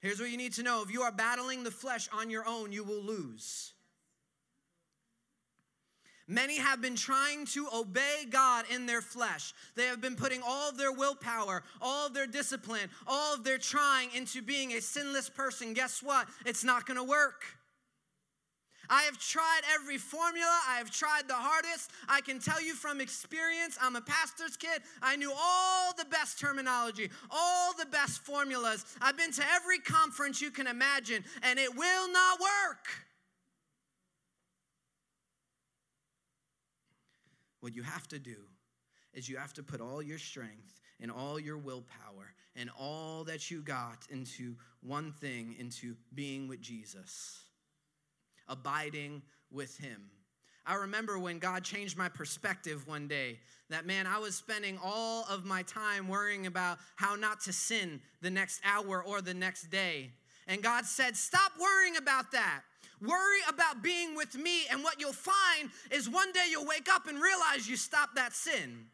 Here's 0.04 0.20
what 0.20 0.30
you 0.30 0.38
need 0.38 0.52
to 0.56 0.64
know 0.64 0.84
if 0.84 0.92
you 0.92 1.02
are 1.04 1.14
battling 1.14 1.64
the 1.64 1.72
flesh 1.72 2.10
on 2.12 2.30
your 2.30 2.46
own, 2.46 2.74
you 2.74 2.84
will 2.84 3.02
lose. 3.02 3.72
Many 6.28 6.58
have 6.58 6.82
been 6.82 6.96
trying 6.96 7.46
to 7.48 7.68
obey 7.74 8.26
God 8.30 8.66
in 8.70 8.86
their 8.86 9.02
flesh. 9.02 9.54
They 9.76 9.86
have 9.86 10.02
been 10.02 10.18
putting 10.18 10.42
all 10.46 10.70
of 10.70 10.78
their 10.78 10.92
willpower, 10.92 11.64
all 11.82 12.08
of 12.08 12.14
their 12.14 12.28
discipline, 12.28 12.90
all 13.08 13.34
of 13.34 13.46
their 13.46 13.58
trying 13.58 14.10
into 14.14 14.42
being 14.42 14.74
a 14.74 14.82
sinless 14.82 15.30
person. 15.30 15.74
Guess 15.74 16.04
what? 16.04 16.28
It's 16.46 16.66
not 16.66 16.86
going 16.86 16.98
to 16.98 17.04
work. 17.04 17.46
I 18.90 19.04
have 19.04 19.18
tried 19.18 19.62
every 19.74 19.98
formula. 19.98 20.60
I 20.68 20.78
have 20.78 20.92
tried 20.92 21.28
the 21.28 21.36
hardest. 21.36 21.92
I 22.08 22.22
can 22.22 22.40
tell 22.40 22.62
you 22.62 22.74
from 22.74 23.00
experience, 23.00 23.78
I'm 23.82 23.96
a 23.96 24.02
pastor's 24.02 24.58
kid. 24.58 24.82
I 25.02 25.16
knew 25.16 25.32
all 25.36 25.94
the 25.98 26.06
best 26.06 26.40
terminology, 26.40 27.10
all 27.32 27.74
the 27.74 27.86
best 27.86 28.22
formulas. 28.22 28.86
I've 29.02 29.18
been 29.18 29.32
to 29.34 29.44
every 29.54 29.80
conference 29.80 30.42
you 30.42 30.52
can 30.52 30.68
imagine, 30.68 31.24
and 31.44 31.60
it 31.60 31.76
will 31.76 32.12
not 32.12 32.40
work. 32.40 32.88
What 37.62 37.74
you 37.74 37.84
have 37.84 38.08
to 38.10 38.20
do 38.20 38.36
is 39.14 39.30
you 39.30 39.38
have 39.38 39.54
to 39.54 39.64
put 39.64 39.80
all 39.80 40.02
your 40.02 40.18
strength 40.18 40.82
and 41.00 41.10
all 41.10 41.40
your 41.40 41.58
willpower 41.58 42.34
and 42.58 42.70
all 42.78 43.24
that 43.24 43.50
you 43.50 43.62
got 43.62 44.06
into 44.10 44.56
one 44.82 45.14
thing, 45.14 45.56
into 45.58 45.96
being 46.14 46.50
with 46.50 46.62
Jesus 46.62 47.43
abiding 48.48 49.22
with 49.52 49.78
Him. 49.78 50.10
I 50.66 50.76
remember 50.76 51.20
when 51.20 51.40
God 51.40 51.64
changed 51.64 51.98
my 51.98 52.08
perspective 52.08 52.88
one 52.88 53.08
day 53.08 53.40
that, 53.70 53.86
man, 53.86 54.08
I 54.08 54.20
was 54.20 54.36
spending 54.36 54.80
all 54.82 55.26
of 55.30 55.44
my 55.46 55.64
time 55.64 56.08
worrying 56.08 56.46
about 56.46 56.78
how 56.96 57.16
not 57.16 57.42
to 57.42 57.54
sin 57.54 58.00
the 58.22 58.30
next 58.30 58.62
hour 58.64 59.04
or 59.04 59.22
the 59.22 59.34
next 59.34 59.70
day. 59.70 60.12
And 60.48 60.62
God 60.64 60.86
said, 60.86 61.18
Stop 61.18 61.54
worrying 61.60 61.98
about 61.98 62.32
that. 62.32 62.62
Worry 63.02 63.40
about 63.50 63.84
being 63.84 64.16
with 64.16 64.36
me, 64.36 64.62
and 64.72 64.82
what 64.82 65.02
you'll 65.02 65.12
find 65.12 65.70
is 65.92 66.10
one 66.10 66.32
day 66.32 66.46
you'll 66.50 66.66
wake 66.66 66.88
up 66.90 67.08
and 67.08 67.22
realize 67.22 67.68
you 67.68 67.76
stopped 67.76 68.16
that 68.16 68.34
sin. 68.34 68.86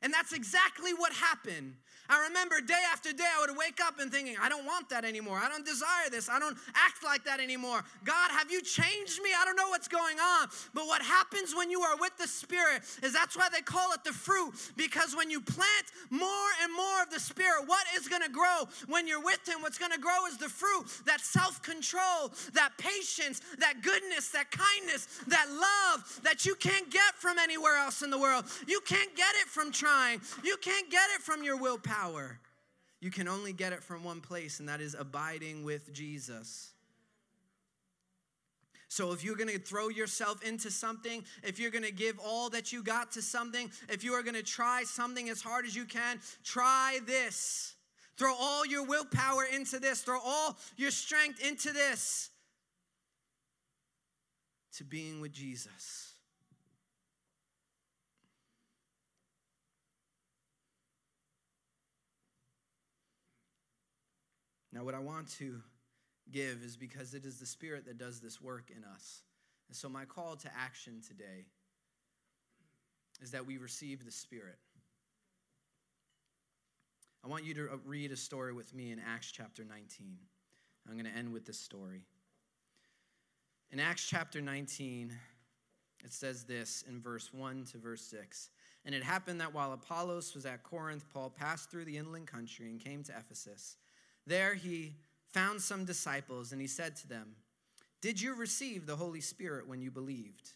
And 0.00 0.12
that's 0.12 0.32
exactly 0.32 0.92
what 0.94 1.12
happened. 1.12 1.74
I 2.12 2.26
remember 2.28 2.60
day 2.60 2.82
after 2.92 3.10
day, 3.10 3.24
I 3.24 3.40
would 3.40 3.56
wake 3.56 3.80
up 3.82 3.98
and 3.98 4.12
thinking, 4.12 4.36
I 4.38 4.50
don't 4.50 4.66
want 4.66 4.90
that 4.90 5.02
anymore. 5.02 5.40
I 5.42 5.48
don't 5.48 5.64
desire 5.64 6.10
this. 6.10 6.28
I 6.28 6.38
don't 6.38 6.58
act 6.74 7.02
like 7.02 7.24
that 7.24 7.40
anymore. 7.40 7.82
God, 8.04 8.30
have 8.32 8.50
you 8.50 8.60
changed 8.60 9.22
me? 9.22 9.30
I 9.34 9.46
don't 9.46 9.56
know 9.56 9.70
what's 9.70 9.88
going 9.88 10.18
on. 10.20 10.48
But 10.74 10.86
what 10.86 11.00
happens 11.00 11.56
when 11.56 11.70
you 11.70 11.80
are 11.80 11.96
with 11.96 12.14
the 12.18 12.28
Spirit 12.28 12.82
is 13.02 13.14
that's 13.14 13.34
why 13.34 13.48
they 13.50 13.62
call 13.62 13.94
it 13.94 14.04
the 14.04 14.12
fruit, 14.12 14.52
because 14.76 15.16
when 15.16 15.30
you 15.30 15.40
plant 15.40 15.86
more 16.10 16.48
and 16.62 16.70
more 16.76 17.02
of 17.02 17.08
the 17.08 17.18
Spirit, 17.18 17.62
what 17.64 17.86
is 17.96 18.08
going 18.08 18.20
to 18.20 18.28
grow 18.28 18.68
when 18.88 19.08
you're 19.08 19.24
with 19.24 19.48
Him? 19.48 19.62
What's 19.62 19.78
going 19.78 19.92
to 19.92 19.98
grow 19.98 20.26
is 20.28 20.36
the 20.36 20.50
fruit 20.50 20.84
that 21.06 21.22
self 21.22 21.62
control, 21.62 22.30
that 22.52 22.76
patience, 22.76 23.40
that 23.58 23.80
goodness, 23.80 24.28
that 24.36 24.50
kindness, 24.50 25.08
that 25.28 25.46
love 25.48 26.20
that 26.24 26.44
you 26.44 26.56
can't 26.56 26.90
get 26.90 27.14
from 27.14 27.38
anywhere 27.38 27.78
else 27.78 28.02
in 28.02 28.10
the 28.10 28.18
world. 28.18 28.44
You 28.66 28.82
can't 28.84 29.16
get 29.16 29.34
it 29.40 29.48
from 29.48 29.72
trying, 29.72 30.20
you 30.44 30.58
can't 30.58 30.90
get 30.90 31.08
it 31.16 31.22
from 31.22 31.42
your 31.42 31.56
willpower 31.56 32.01
power, 32.02 32.38
you 33.00 33.10
can 33.10 33.28
only 33.28 33.52
get 33.52 33.72
it 33.72 33.82
from 33.82 34.04
one 34.04 34.20
place, 34.20 34.60
and 34.60 34.68
that 34.68 34.80
is 34.80 34.94
abiding 34.98 35.64
with 35.64 35.92
Jesus. 35.92 36.72
So, 38.88 39.12
if 39.12 39.24
you're 39.24 39.36
gonna 39.36 39.58
throw 39.58 39.88
yourself 39.88 40.42
into 40.42 40.70
something, 40.70 41.24
if 41.42 41.58
you're 41.58 41.70
gonna 41.70 41.90
give 41.90 42.18
all 42.22 42.50
that 42.50 42.72
you 42.72 42.82
got 42.82 43.12
to 43.12 43.22
something, 43.22 43.70
if 43.88 44.04
you 44.04 44.12
are 44.12 44.22
gonna 44.22 44.42
try 44.42 44.84
something 44.84 45.30
as 45.30 45.40
hard 45.40 45.64
as 45.64 45.74
you 45.74 45.84
can, 45.84 46.20
try 46.44 47.00
this. 47.06 47.74
Throw 48.18 48.34
all 48.34 48.66
your 48.66 48.84
willpower 48.84 49.44
into 49.44 49.78
this, 49.78 50.02
throw 50.02 50.20
all 50.22 50.58
your 50.76 50.90
strength 50.90 51.40
into 51.44 51.72
this 51.72 52.30
to 54.76 54.84
being 54.84 55.20
with 55.20 55.32
Jesus. 55.32 56.11
Now, 64.82 64.86
what 64.86 64.96
I 64.96 64.98
want 64.98 65.28
to 65.38 65.60
give 66.32 66.64
is 66.64 66.76
because 66.76 67.14
it 67.14 67.24
is 67.24 67.38
the 67.38 67.46
Spirit 67.46 67.86
that 67.86 67.98
does 67.98 68.18
this 68.18 68.40
work 68.42 68.64
in 68.76 68.82
us. 68.82 69.22
And 69.68 69.76
so, 69.76 69.88
my 69.88 70.04
call 70.04 70.34
to 70.34 70.50
action 70.58 71.00
today 71.06 71.46
is 73.22 73.30
that 73.30 73.46
we 73.46 73.58
receive 73.58 74.04
the 74.04 74.10
Spirit. 74.10 74.58
I 77.24 77.28
want 77.28 77.44
you 77.44 77.54
to 77.54 77.70
uh, 77.70 77.76
read 77.86 78.10
a 78.10 78.16
story 78.16 78.52
with 78.52 78.74
me 78.74 78.90
in 78.90 78.98
Acts 78.98 79.30
chapter 79.30 79.62
19. 79.62 80.16
I'm 80.88 80.94
going 80.94 81.06
to 81.06 81.16
end 81.16 81.32
with 81.32 81.46
this 81.46 81.60
story. 81.60 82.02
In 83.70 83.78
Acts 83.78 84.04
chapter 84.08 84.40
19, 84.40 85.12
it 86.04 86.12
says 86.12 86.42
this 86.42 86.82
in 86.88 87.00
verse 87.00 87.32
1 87.32 87.66
to 87.70 87.78
verse 87.78 88.02
6. 88.02 88.50
And 88.84 88.96
it 88.96 89.04
happened 89.04 89.40
that 89.42 89.54
while 89.54 89.74
Apollos 89.74 90.34
was 90.34 90.44
at 90.44 90.64
Corinth, 90.64 91.04
Paul 91.14 91.30
passed 91.30 91.70
through 91.70 91.84
the 91.84 91.98
inland 91.98 92.26
country 92.26 92.68
and 92.68 92.80
came 92.80 93.04
to 93.04 93.12
Ephesus. 93.16 93.76
There 94.26 94.54
he 94.54 94.94
found 95.32 95.60
some 95.60 95.84
disciples, 95.84 96.52
and 96.52 96.60
he 96.60 96.66
said 96.66 96.96
to 96.96 97.08
them, 97.08 97.36
Did 98.00 98.20
you 98.20 98.34
receive 98.34 98.86
the 98.86 98.96
Holy 98.96 99.20
Spirit 99.20 99.68
when 99.68 99.82
you 99.82 99.90
believed? 99.90 100.50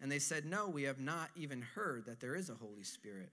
And 0.00 0.10
they 0.10 0.18
said, 0.18 0.44
No, 0.44 0.68
we 0.68 0.84
have 0.84 1.00
not 1.00 1.30
even 1.36 1.62
heard 1.62 2.06
that 2.06 2.20
there 2.20 2.34
is 2.34 2.50
a 2.50 2.54
Holy 2.54 2.84
Spirit. 2.84 3.30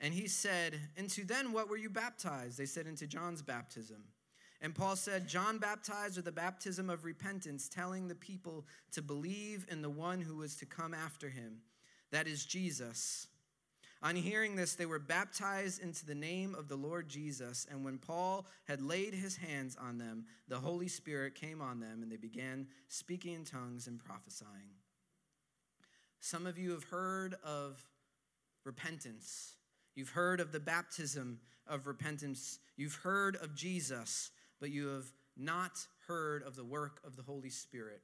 And 0.00 0.14
he 0.14 0.28
said, 0.28 0.78
Into 0.96 1.24
then 1.24 1.52
what 1.52 1.68
were 1.68 1.76
you 1.76 1.90
baptized? 1.90 2.58
They 2.58 2.66
said, 2.66 2.86
Into 2.86 3.06
John's 3.06 3.42
baptism. 3.42 4.02
And 4.62 4.74
Paul 4.74 4.96
said, 4.96 5.26
John 5.26 5.58
baptized 5.58 6.16
with 6.16 6.26
the 6.26 6.32
baptism 6.32 6.90
of 6.90 7.04
repentance, 7.04 7.68
telling 7.68 8.08
the 8.08 8.14
people 8.14 8.66
to 8.92 9.00
believe 9.00 9.66
in 9.70 9.80
the 9.80 9.88
one 9.88 10.20
who 10.20 10.36
was 10.36 10.56
to 10.56 10.66
come 10.66 10.92
after 10.92 11.30
him, 11.30 11.62
that 12.10 12.26
is 12.26 12.44
Jesus. 12.44 13.26
On 14.02 14.16
hearing 14.16 14.56
this, 14.56 14.74
they 14.74 14.86
were 14.86 14.98
baptized 14.98 15.82
into 15.82 16.06
the 16.06 16.14
name 16.14 16.54
of 16.54 16.68
the 16.68 16.76
Lord 16.76 17.08
Jesus. 17.08 17.66
And 17.70 17.84
when 17.84 17.98
Paul 17.98 18.46
had 18.66 18.80
laid 18.80 19.12
his 19.12 19.36
hands 19.36 19.76
on 19.78 19.98
them, 19.98 20.24
the 20.48 20.58
Holy 20.58 20.88
Spirit 20.88 21.34
came 21.34 21.60
on 21.60 21.80
them, 21.80 22.02
and 22.02 22.10
they 22.10 22.16
began 22.16 22.66
speaking 22.88 23.34
in 23.34 23.44
tongues 23.44 23.86
and 23.86 23.98
prophesying. 23.98 24.72
Some 26.20 26.46
of 26.46 26.56
you 26.56 26.70
have 26.70 26.84
heard 26.84 27.34
of 27.44 27.82
repentance. 28.64 29.56
You've 29.94 30.10
heard 30.10 30.40
of 30.40 30.52
the 30.52 30.60
baptism 30.60 31.40
of 31.66 31.86
repentance. 31.86 32.58
You've 32.76 32.94
heard 32.94 33.36
of 33.36 33.54
Jesus, 33.54 34.30
but 34.60 34.70
you 34.70 34.88
have 34.88 35.12
not 35.36 35.86
heard 36.06 36.42
of 36.42 36.56
the 36.56 36.64
work 36.64 37.00
of 37.06 37.16
the 37.16 37.22
Holy 37.22 37.50
Spirit. 37.50 38.00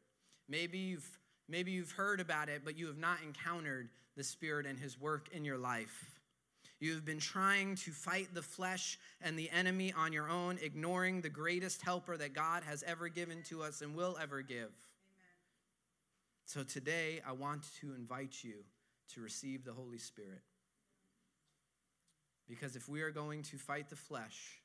Maybe 0.49 0.79
you've 0.79 1.19
maybe 1.49 1.73
you've 1.73 1.93
heard 1.93 2.21
about 2.21 2.49
it, 2.49 2.63
but 2.65 2.79
you 2.79 2.87
have 2.87 2.99
not 2.99 3.19
encountered 3.23 3.89
the 4.17 4.25
Spirit 4.25 4.67
and 4.67 4.79
His 4.79 5.01
work 5.01 5.29
in 5.33 5.45
your 5.45 5.59
life. 5.59 6.17
You 6.79 6.93
have 6.95 7.05
been 7.05 7.21
trying 7.21 7.77
to 7.77 7.91
fight 7.91 8.29
the 8.35 8.43
flesh 8.43 8.99
and 9.23 9.39
the 9.39 9.49
enemy 9.51 9.95
on 9.97 10.13
your 10.13 10.29
own, 10.29 10.59
ignoring 10.61 11.23
the 11.23 11.31
greatest 11.31 11.81
helper 11.81 12.17
that 12.19 12.35
God 12.35 12.63
has 12.65 12.83
ever 12.83 13.09
given 13.09 13.43
to 13.45 13.63
us 13.63 13.81
and 13.81 13.95
will 13.95 14.17
ever 14.21 14.43
give. 14.43 14.59
Amen. 14.59 14.73
So 16.45 16.63
today, 16.63 17.23
I 17.27 17.33
want 17.33 17.65
to 17.81 17.95
invite 17.95 18.45
you 18.45 18.57
to 19.15 19.21
receive 19.23 19.65
the 19.65 19.73
Holy 19.73 19.99
Spirit. 19.99 20.43
Because 22.47 22.77
if 22.77 22.89
we 22.89 23.01
are 23.03 23.11
going 23.11 23.43
to 23.45 23.57
fight 23.57 23.89
the 23.89 23.97
flesh, 23.97 24.61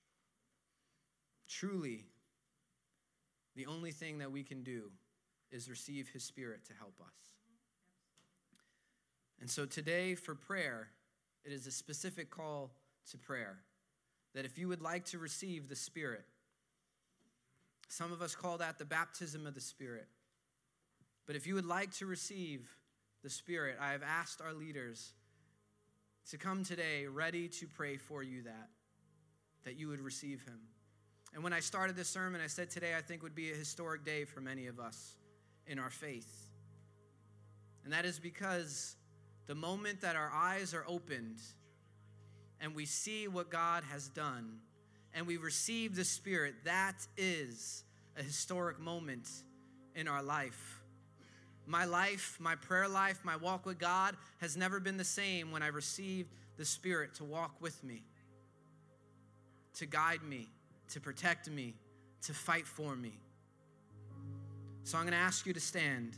truly, 1.47 2.05
the 3.55 3.65
only 3.65 3.91
thing 3.91 4.19
that 4.19 4.31
we 4.31 4.43
can 4.43 4.63
do 4.63 4.91
is 5.51 5.69
receive 5.69 6.09
His 6.09 6.23
Spirit 6.23 6.65
to 6.65 6.73
help 6.73 6.95
us. 7.01 7.31
And 9.39 9.49
so 9.49 9.65
today, 9.65 10.15
for 10.15 10.35
prayer, 10.35 10.89
it 11.43 11.51
is 11.51 11.67
a 11.67 11.71
specific 11.71 12.29
call 12.29 12.71
to 13.09 13.17
prayer. 13.17 13.57
That 14.33 14.45
if 14.45 14.57
you 14.57 14.67
would 14.67 14.81
like 14.81 15.05
to 15.05 15.17
receive 15.17 15.67
the 15.67 15.75
Spirit, 15.75 16.23
some 17.89 18.13
of 18.13 18.21
us 18.21 18.35
call 18.35 18.59
that 18.59 18.77
the 18.77 18.85
baptism 18.85 19.45
of 19.45 19.55
the 19.55 19.61
Spirit. 19.61 20.07
But 21.27 21.35
if 21.35 21.45
you 21.45 21.55
would 21.55 21.65
like 21.65 21.91
to 21.95 22.05
receive 22.05 22.69
the 23.23 23.29
Spirit, 23.29 23.77
I 23.81 23.91
have 23.91 24.03
asked 24.03 24.41
our 24.41 24.53
leaders 24.53 25.13
to 26.29 26.37
come 26.37 26.63
today 26.63 27.07
ready 27.07 27.47
to 27.47 27.67
pray 27.67 27.97
for 27.97 28.23
you 28.23 28.43
that, 28.43 28.69
that 29.65 29.75
you 29.75 29.87
would 29.89 30.01
receive 30.01 30.43
Him. 30.43 30.59
And 31.33 31.43
when 31.43 31.51
I 31.51 31.59
started 31.59 31.95
this 31.95 32.09
sermon, 32.09 32.41
I 32.41 32.47
said 32.47 32.69
today 32.69 32.95
I 32.95 33.01
think 33.01 33.23
would 33.23 33.35
be 33.35 33.51
a 33.51 33.55
historic 33.55 34.05
day 34.05 34.23
for 34.23 34.39
many 34.39 34.67
of 34.67 34.79
us 34.79 35.15
in 35.67 35.79
our 35.79 35.89
faith. 35.89 36.47
And 37.83 37.93
that 37.93 38.05
is 38.05 38.19
because 38.19 38.95
the 39.47 39.55
moment 39.55 40.01
that 40.01 40.15
our 40.15 40.31
eyes 40.33 40.73
are 40.73 40.85
opened 40.87 41.39
and 42.59 42.75
we 42.75 42.85
see 42.85 43.27
what 43.27 43.49
God 43.49 43.83
has 43.91 44.07
done 44.09 44.59
and 45.13 45.27
we 45.27 45.37
receive 45.37 45.95
the 45.95 46.05
Spirit, 46.05 46.55
that 46.65 47.05
is 47.17 47.83
a 48.17 48.23
historic 48.23 48.79
moment 48.79 49.27
in 49.95 50.07
our 50.07 50.23
life. 50.23 50.81
My 51.65 51.85
life, 51.85 52.37
my 52.39 52.55
prayer 52.55 52.87
life, 52.87 53.19
my 53.23 53.35
walk 53.35 53.65
with 53.65 53.79
God 53.79 54.15
has 54.39 54.55
never 54.57 54.79
been 54.79 54.97
the 54.97 55.03
same 55.03 55.51
when 55.51 55.63
I 55.63 55.67
received 55.67 56.29
the 56.57 56.65
Spirit 56.65 57.15
to 57.15 57.23
walk 57.23 57.55
with 57.59 57.83
me, 57.83 58.03
to 59.75 59.85
guide 59.85 60.23
me, 60.23 60.49
to 60.89 60.99
protect 60.99 61.49
me, 61.49 61.75
to 62.23 62.33
fight 62.33 62.67
for 62.67 62.95
me. 62.95 63.19
So 64.83 64.97
I'm 64.97 65.03
going 65.03 65.13
to 65.13 65.17
ask 65.17 65.45
you 65.45 65.53
to 65.53 65.59
stand. 65.59 66.17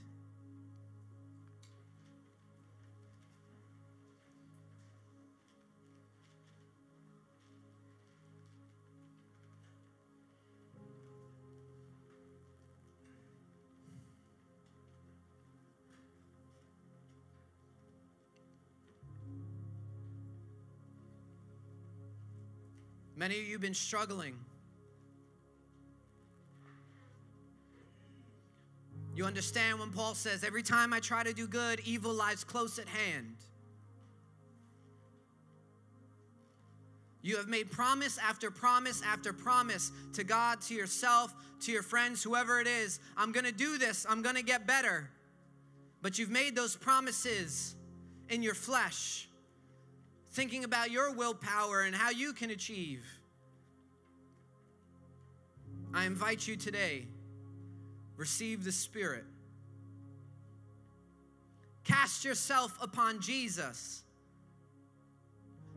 Many 23.16 23.39
of 23.39 23.45
you 23.45 23.53
have 23.53 23.61
been 23.61 23.74
struggling. 23.74 24.36
You 29.16 29.26
understand 29.26 29.80
when 29.80 29.91
Paul 29.91 30.16
says, 30.16 30.43
Every 30.43 30.64
time 30.64 30.93
I 30.93 30.99
try 30.99 31.24
to 31.24 31.34
do 31.34 31.47
good, 31.47 31.82
evil 31.86 32.14
lies 32.14 32.43
close 32.43 32.80
at 32.80 32.88
hand. 32.88 33.36
You 37.22 37.38
have 37.38 37.47
made 37.47 37.72
promise 37.72 38.18
after 38.18 38.51
promise 38.51 39.01
after 39.01 39.32
promise 39.32 39.91
to 40.14 40.26
God, 40.26 40.59
to 40.61 40.74
yourself, 40.74 41.34
to 41.61 41.72
your 41.72 41.84
friends, 41.84 42.22
whoever 42.22 42.59
it 42.59 42.68
is. 42.68 42.99
I'm 43.16 43.32
going 43.32 43.45
to 43.45 43.53
do 43.53 43.78
this. 43.78 44.05
I'm 44.09 44.22
going 44.22 44.36
to 44.36 44.43
get 44.43 44.68
better. 44.68 45.09
But 46.01 46.20
you've 46.20 46.30
made 46.30 46.53
those 46.53 46.76
promises 46.76 47.76
in 48.28 48.43
your 48.43 48.55
flesh 48.55 49.30
thinking 50.32 50.66
about 50.66 50.91
your 50.91 51.14
willpower 51.14 51.84
and 51.84 51.95
how 51.95 52.09
you 52.09 52.34
can 52.34 52.49
achieve. 52.49 53.05
I 55.93 56.05
invite 56.05 56.47
you 56.47 56.55
today, 56.55 57.05
receive 58.18 58.64
the 58.64 58.72
Spirit. 58.72 59.26
Cast 61.84 62.24
yourself 62.24 62.78
upon 62.82 63.20
Jesus. 63.20 64.03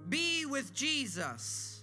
Be 0.08 0.46
with 0.46 0.72
Jesus. 0.72 1.82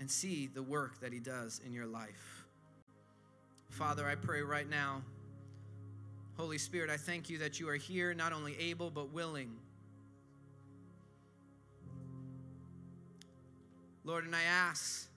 And 0.00 0.10
see 0.10 0.48
the 0.52 0.62
work 0.62 1.00
that 1.00 1.12
He 1.12 1.20
does 1.20 1.60
in 1.64 1.72
your 1.72 1.86
life. 1.86 2.44
Father, 3.70 4.06
I 4.06 4.14
pray 4.14 4.42
right 4.42 4.68
now 4.68 5.02
Holy 6.36 6.58
Spirit, 6.58 6.90
I 6.90 6.96
thank 6.96 7.28
you 7.28 7.38
that 7.38 7.60
you 7.60 7.68
are 7.68 7.76
here, 7.76 8.14
not 8.14 8.32
only 8.32 8.58
able, 8.58 8.90
but 8.90 9.12
willing. 9.12 9.52
Lord, 14.04 14.24
and 14.24 14.34
I 14.34 14.42
ask 14.42 15.08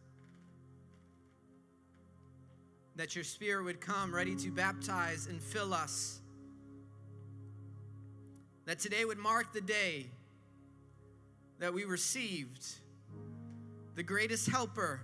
that 2.96 3.16
your 3.16 3.24
Spirit 3.24 3.64
would 3.66 3.82
come 3.82 4.14
ready 4.14 4.36
to 4.36 4.52
baptize 4.52 5.28
and 5.28 5.42
fill 5.42 5.74
us. 5.74 6.20
That 8.66 8.80
today 8.80 9.06
would 9.06 9.18
mark 9.18 9.54
the 9.54 9.62
day 9.62 10.08
that 11.60 11.74
we 11.74 11.84
received 11.84 12.66
the 13.96 14.04
greatest 14.04 14.50
helper 14.50 15.02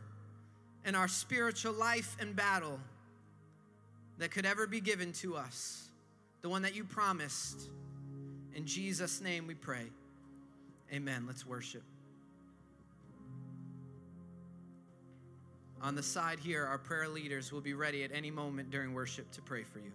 in 0.86 0.96
our 0.96 1.08
spiritual 1.08 1.74
life 1.74 2.18
and 2.20 2.36
battle 2.36 2.80
that 4.18 4.32
could 4.32 4.46
ever 4.46 4.68
be 4.68 4.82
given 4.82 5.14
to 5.14 5.36
us, 5.36 5.90
the 6.42 6.50
one 6.50 6.64
that 6.64 6.76
you 6.76 6.84
promised. 6.84 7.70
In 8.54 8.66
Jesus' 8.66 9.22
name 9.22 9.48
we 9.48 9.56
pray. 9.56 9.86
Amen. 10.94 11.26
Let's 11.26 11.46
worship. 11.46 11.84
On 15.84 15.96
the 15.96 16.04
side 16.04 16.40
here, 16.40 16.66
our 16.66 16.78
prayer 16.78 17.08
leaders 17.08 17.52
will 17.52 17.62
be 17.62 17.74
ready 17.74 18.04
at 18.04 18.12
any 18.14 18.30
moment 18.30 18.70
during 18.70 18.94
worship 18.94 19.32
to 19.32 19.42
pray 19.42 19.64
for 19.64 19.80
you. 19.80 19.92